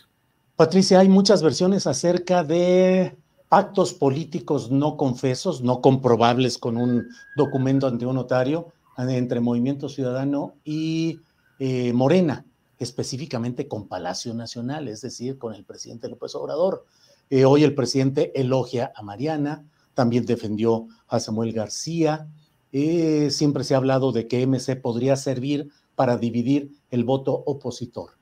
Patricia, 0.57 1.01
hay 1.01 1.09
muchas 1.09 1.42
versiones 1.42 1.87
acerca 1.87 2.45
de 2.45 3.16
actos 3.51 3.92
políticos 3.92 4.71
no 4.71 4.97
confesos, 4.97 5.61
no 5.61 5.81
comprobables 5.81 6.57
con 6.57 6.77
un 6.77 7.07
documento 7.37 7.87
ante 7.87 8.07
un 8.07 8.14
notario 8.16 8.73
entre 8.97 9.40
Movimiento 9.40 9.88
Ciudadano 9.88 10.55
y 10.64 11.21
eh, 11.59 11.92
Morena, 11.92 12.45
específicamente 12.79 13.68
con 13.68 13.88
Palacio 13.88 14.35
Nacional, 14.35 14.88
es 14.88 15.01
decir, 15.01 15.38
con 15.38 15.55
el 15.55 15.64
presidente 15.64 16.09
López 16.09 16.35
Obrador. 16.35 16.85
Eh, 17.31 17.45
hoy 17.45 17.64
el 17.64 17.75
presidente 17.75 18.38
elogia 18.38 18.92
a 18.95 19.03
Mariana, 19.03 19.64
también 19.95 20.25
defendió 20.27 20.87
a 21.09 21.21
Samuel 21.21 21.53
García. 21.53 22.29
Eh, 22.73 23.31
siempre 23.31 23.65
se 23.65 23.75
ha 23.75 23.77
hablado 23.77 24.13
de 24.13 24.27
que 24.27 24.47
MC 24.47 24.77
podría 24.77 25.17
servir 25.17 25.71
para 25.95 26.17
dividir 26.17 26.73
el 26.91 27.05
voto 27.05 27.33
opositor. 27.47 28.13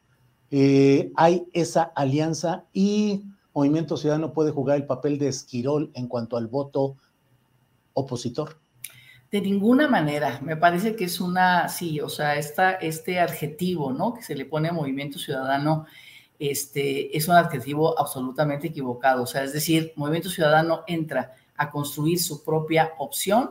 hay 1.17 1.47
esa 1.53 1.85
alianza 1.95 2.67
y 2.73 3.25
Movimiento 3.53 3.97
Ciudadano 3.97 4.33
puede 4.33 4.53
jugar 4.53 4.77
el 4.77 4.87
papel 4.87 5.19
de 5.19 5.29
esquirol 5.29 5.91
en 5.95 6.07
cuanto 6.07 6.37
al 6.37 6.47
voto 6.47 6.97
opositor? 7.95 8.59
De 9.31 9.41
ninguna 9.41 9.89
manera. 9.89 10.41
Me 10.43 10.57
parece 10.57 10.97
que 10.97 11.05
es 11.05 11.21
una, 11.21 11.69
sí, 11.69 12.01
o 12.01 12.09
sea, 12.09 12.37
esta, 12.37 12.73
este 12.73 13.21
adjetivo, 13.21 13.93
¿no? 13.93 14.15
Que 14.15 14.23
se 14.23 14.35
le 14.35 14.45
pone 14.45 14.69
a 14.69 14.73
Movimiento 14.73 15.19
Ciudadano, 15.19 15.87
este, 16.39 17.17
es 17.17 17.29
un 17.29 17.37
adjetivo 17.37 17.99
absolutamente 17.99 18.69
equivocado. 18.69 19.23
O 19.23 19.27
sea, 19.27 19.45
es 19.45 19.53
decir, 19.53 19.93
Movimiento 19.97 20.31
Ciudadano 20.31 20.83
entra 20.87 21.35
a 21.57 21.71
construir 21.71 22.21
su 22.21 22.43
propia 22.43 22.93
opción 22.99 23.51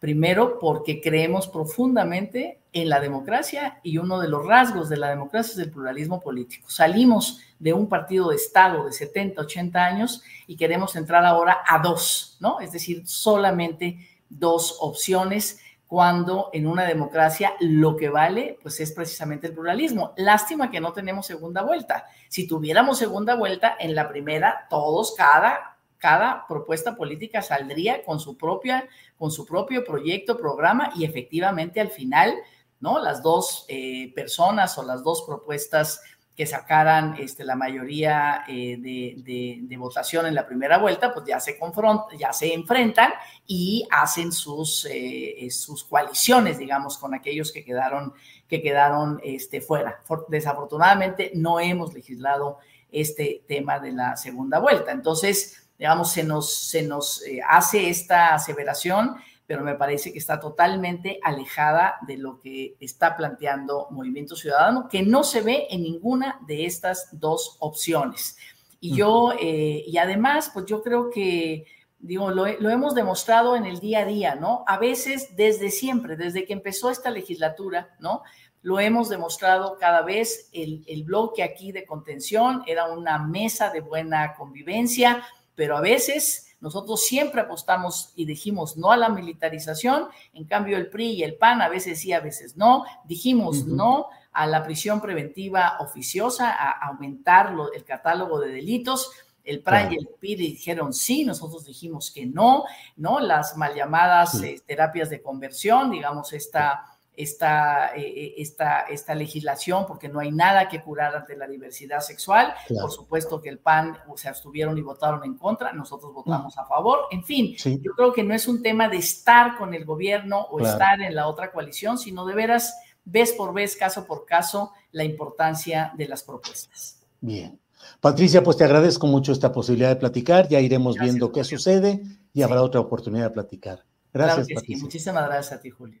Primero, 0.00 0.58
porque 0.58 1.00
creemos 1.00 1.46
profundamente 1.46 2.58
en 2.72 2.88
la 2.88 3.00
democracia 3.00 3.80
y 3.82 3.98
uno 3.98 4.18
de 4.18 4.28
los 4.28 4.46
rasgos 4.46 4.88
de 4.88 4.96
la 4.96 5.10
democracia 5.10 5.52
es 5.52 5.58
el 5.58 5.70
pluralismo 5.70 6.20
político. 6.20 6.70
Salimos 6.70 7.40
de 7.58 7.74
un 7.74 7.88
partido 7.88 8.30
de 8.30 8.36
Estado 8.36 8.86
de 8.86 8.92
70, 8.92 9.42
80 9.42 9.84
años 9.84 10.22
y 10.46 10.56
queremos 10.56 10.96
entrar 10.96 11.24
ahora 11.24 11.58
a 11.66 11.80
dos, 11.80 12.38
¿no? 12.40 12.60
Es 12.60 12.72
decir, 12.72 13.06
solamente 13.06 13.98
dos 14.30 14.78
opciones 14.80 15.60
cuando 15.86 16.50
en 16.52 16.68
una 16.68 16.84
democracia 16.84 17.52
lo 17.58 17.96
que 17.96 18.08
vale 18.08 18.58
pues 18.62 18.78
es 18.80 18.92
precisamente 18.92 19.48
el 19.48 19.54
pluralismo. 19.54 20.14
Lástima 20.16 20.70
que 20.70 20.80
no 20.80 20.92
tenemos 20.92 21.26
segunda 21.26 21.62
vuelta. 21.62 22.06
Si 22.28 22.46
tuviéramos 22.46 22.96
segunda 22.96 23.34
vuelta 23.34 23.76
en 23.78 23.94
la 23.94 24.08
primera, 24.08 24.66
todos, 24.70 25.14
cada 25.16 25.78
cada 26.00 26.46
propuesta 26.48 26.96
política 26.96 27.42
saldría 27.42 28.02
con 28.02 28.18
su 28.18 28.36
propia, 28.36 28.88
con 29.18 29.30
su 29.30 29.46
propio 29.46 29.84
proyecto, 29.84 30.36
programa 30.36 30.90
y 30.96 31.04
efectivamente 31.04 31.80
al 31.80 31.90
final, 31.90 32.34
¿no? 32.80 32.98
Las 32.98 33.22
dos 33.22 33.66
eh, 33.68 34.10
personas 34.14 34.76
o 34.78 34.82
las 34.82 35.04
dos 35.04 35.22
propuestas 35.22 36.00
que 36.34 36.46
sacaran 36.46 37.16
este, 37.18 37.44
la 37.44 37.54
mayoría 37.54 38.44
eh, 38.48 38.78
de, 38.78 39.76
votación 39.76 40.24
en 40.24 40.34
la 40.34 40.46
primera 40.46 40.78
vuelta, 40.78 41.12
pues 41.12 41.26
ya 41.26 41.38
se 41.38 41.58
confrontan, 41.58 42.18
ya 42.18 42.32
se 42.32 42.54
enfrentan 42.54 43.12
y 43.46 43.86
hacen 43.90 44.32
sus, 44.32 44.86
eh, 44.90 45.48
sus 45.50 45.84
coaliciones, 45.84 46.56
digamos, 46.56 46.96
con 46.96 47.12
aquellos 47.14 47.52
que 47.52 47.62
quedaron, 47.62 48.14
que 48.48 48.62
quedaron 48.62 49.20
este, 49.22 49.60
fuera. 49.60 50.00
desafortunadamente 50.28 51.32
no 51.34 51.60
hemos 51.60 51.92
legislado 51.92 52.58
este 52.90 53.42
tema 53.46 53.78
de 53.78 53.92
la 53.92 54.16
segunda 54.16 54.58
vuelta. 54.58 54.92
Entonces, 54.92 55.59
digamos, 55.80 56.12
se 56.12 56.22
nos, 56.22 56.52
se 56.52 56.82
nos 56.82 57.22
eh, 57.22 57.40
hace 57.48 57.88
esta 57.88 58.34
aseveración, 58.34 59.16
pero 59.46 59.64
me 59.64 59.76
parece 59.76 60.12
que 60.12 60.18
está 60.18 60.38
totalmente 60.38 61.18
alejada 61.22 61.94
de 62.06 62.18
lo 62.18 62.38
que 62.38 62.76
está 62.80 63.16
planteando 63.16 63.88
Movimiento 63.90 64.36
Ciudadano, 64.36 64.88
que 64.90 65.02
no 65.02 65.24
se 65.24 65.40
ve 65.40 65.68
en 65.70 65.82
ninguna 65.82 66.38
de 66.46 66.66
estas 66.66 67.08
dos 67.18 67.56
opciones. 67.60 68.36
Y 68.78 68.94
yo, 68.94 69.32
eh, 69.40 69.82
y 69.86 69.96
además, 69.96 70.50
pues 70.52 70.66
yo 70.66 70.82
creo 70.82 71.08
que, 71.08 71.64
digo, 71.98 72.30
lo, 72.30 72.46
hemos 72.46 72.94
demostrado 72.94 73.56
en 73.56 73.64
el 73.64 73.80
día 73.80 74.00
a 74.00 74.04
día, 74.04 74.34
¿no? 74.34 74.64
A 74.66 74.76
veces, 74.76 75.34
desde 75.34 75.70
siempre, 75.70 76.14
desde 76.14 76.44
que 76.44 76.52
empezó 76.52 76.90
esta 76.90 77.10
legislatura, 77.10 77.96
¿no? 78.00 78.22
Lo 78.60 78.78
hemos 78.78 79.08
demostrado 79.08 79.78
cada 79.80 80.02
vez, 80.02 80.50
el, 80.52 80.84
el 80.86 81.04
bloque 81.04 81.42
aquí 81.42 81.72
de 81.72 81.86
contención 81.86 82.62
era 82.66 82.92
una 82.92 83.18
mesa 83.18 83.70
de 83.70 83.80
buena 83.80 84.34
convivencia, 84.34 85.24
pero 85.60 85.76
a 85.76 85.82
veces 85.82 86.56
nosotros 86.62 87.04
siempre 87.04 87.42
apostamos 87.42 88.14
y 88.16 88.24
dijimos 88.24 88.78
no 88.78 88.92
a 88.92 88.96
la 88.96 89.10
militarización, 89.10 90.08
en 90.32 90.46
cambio 90.46 90.78
el 90.78 90.88
PRI 90.88 91.10
y 91.16 91.22
el 91.22 91.34
PAN 91.34 91.60
a 91.60 91.68
veces 91.68 92.00
sí, 92.00 92.14
a 92.14 92.20
veces 92.20 92.56
no, 92.56 92.86
dijimos 93.04 93.66
no 93.66 94.06
a 94.32 94.46
la 94.46 94.64
prisión 94.64 95.02
preventiva 95.02 95.76
oficiosa, 95.80 96.50
a 96.50 96.86
aumentar 96.86 97.54
el 97.74 97.84
catálogo 97.84 98.40
de 98.40 98.52
delitos. 98.52 99.10
El 99.44 99.62
PRI 99.62 99.88
y 99.90 99.96
el 99.96 100.08
PRI 100.18 100.34
dijeron 100.34 100.94
sí, 100.94 101.26
nosotros 101.26 101.66
dijimos 101.66 102.10
que 102.10 102.24
no, 102.24 102.64
¿no? 102.96 103.20
Las 103.20 103.58
mal 103.58 103.74
llamadas 103.74 104.42
eh, 104.42 104.62
terapias 104.66 105.10
de 105.10 105.20
conversión, 105.20 105.90
digamos, 105.90 106.32
esta 106.32 106.86
esta, 107.22 107.94
eh, 107.94 108.00
eh, 108.02 108.34
esta, 108.38 108.82
esta 108.82 109.14
legislación 109.14 109.86
porque 109.86 110.08
no 110.08 110.20
hay 110.20 110.32
nada 110.32 110.68
que 110.68 110.82
curar 110.82 111.14
ante 111.14 111.36
la 111.36 111.46
diversidad 111.46 112.00
sexual. 112.00 112.54
Por 112.68 112.90
supuesto 112.90 113.40
que 113.40 113.48
el 113.48 113.58
PAN 113.58 113.98
se 114.16 114.28
abstuvieron 114.28 114.76
y 114.78 114.82
votaron 114.82 115.24
en 115.24 115.36
contra, 115.36 115.72
nosotros 115.72 116.12
votamos 116.12 116.56
a 116.58 116.64
favor. 116.64 117.00
En 117.10 117.24
fin, 117.24 117.56
yo 117.56 117.92
creo 117.92 118.12
que 118.12 118.22
no 118.22 118.34
es 118.34 118.48
un 118.48 118.62
tema 118.62 118.88
de 118.88 118.96
estar 118.96 119.56
con 119.56 119.74
el 119.74 119.84
gobierno 119.84 120.40
o 120.50 120.60
estar 120.60 121.00
en 121.00 121.14
la 121.14 121.26
otra 121.26 121.52
coalición, 121.52 121.98
sino 121.98 122.24
de 122.24 122.34
veras, 122.34 122.74
vez 123.04 123.32
por 123.32 123.52
vez, 123.52 123.76
caso 123.76 124.06
por 124.06 124.24
caso, 124.24 124.72
la 124.92 125.04
importancia 125.04 125.92
de 125.96 126.08
las 126.08 126.22
propuestas. 126.22 127.00
Bien. 127.20 127.58
Patricia, 128.00 128.42
pues 128.42 128.56
te 128.56 128.64
agradezco 128.64 129.06
mucho 129.06 129.32
esta 129.32 129.52
posibilidad 129.52 129.88
de 129.88 129.96
platicar, 129.96 130.48
ya 130.48 130.60
iremos 130.60 130.98
viendo 130.98 131.32
qué 131.32 131.44
sucede 131.44 132.02
y 132.32 132.42
habrá 132.42 132.62
otra 132.62 132.80
oportunidad 132.80 133.24
de 133.24 133.30
platicar. 133.30 133.84
Gracias, 134.12 134.48
Patricia. 134.54 134.82
Muchísimas 134.82 135.24
gracias 135.26 135.52
a 135.52 135.60
ti, 135.60 135.70
Julio. 135.70 136.00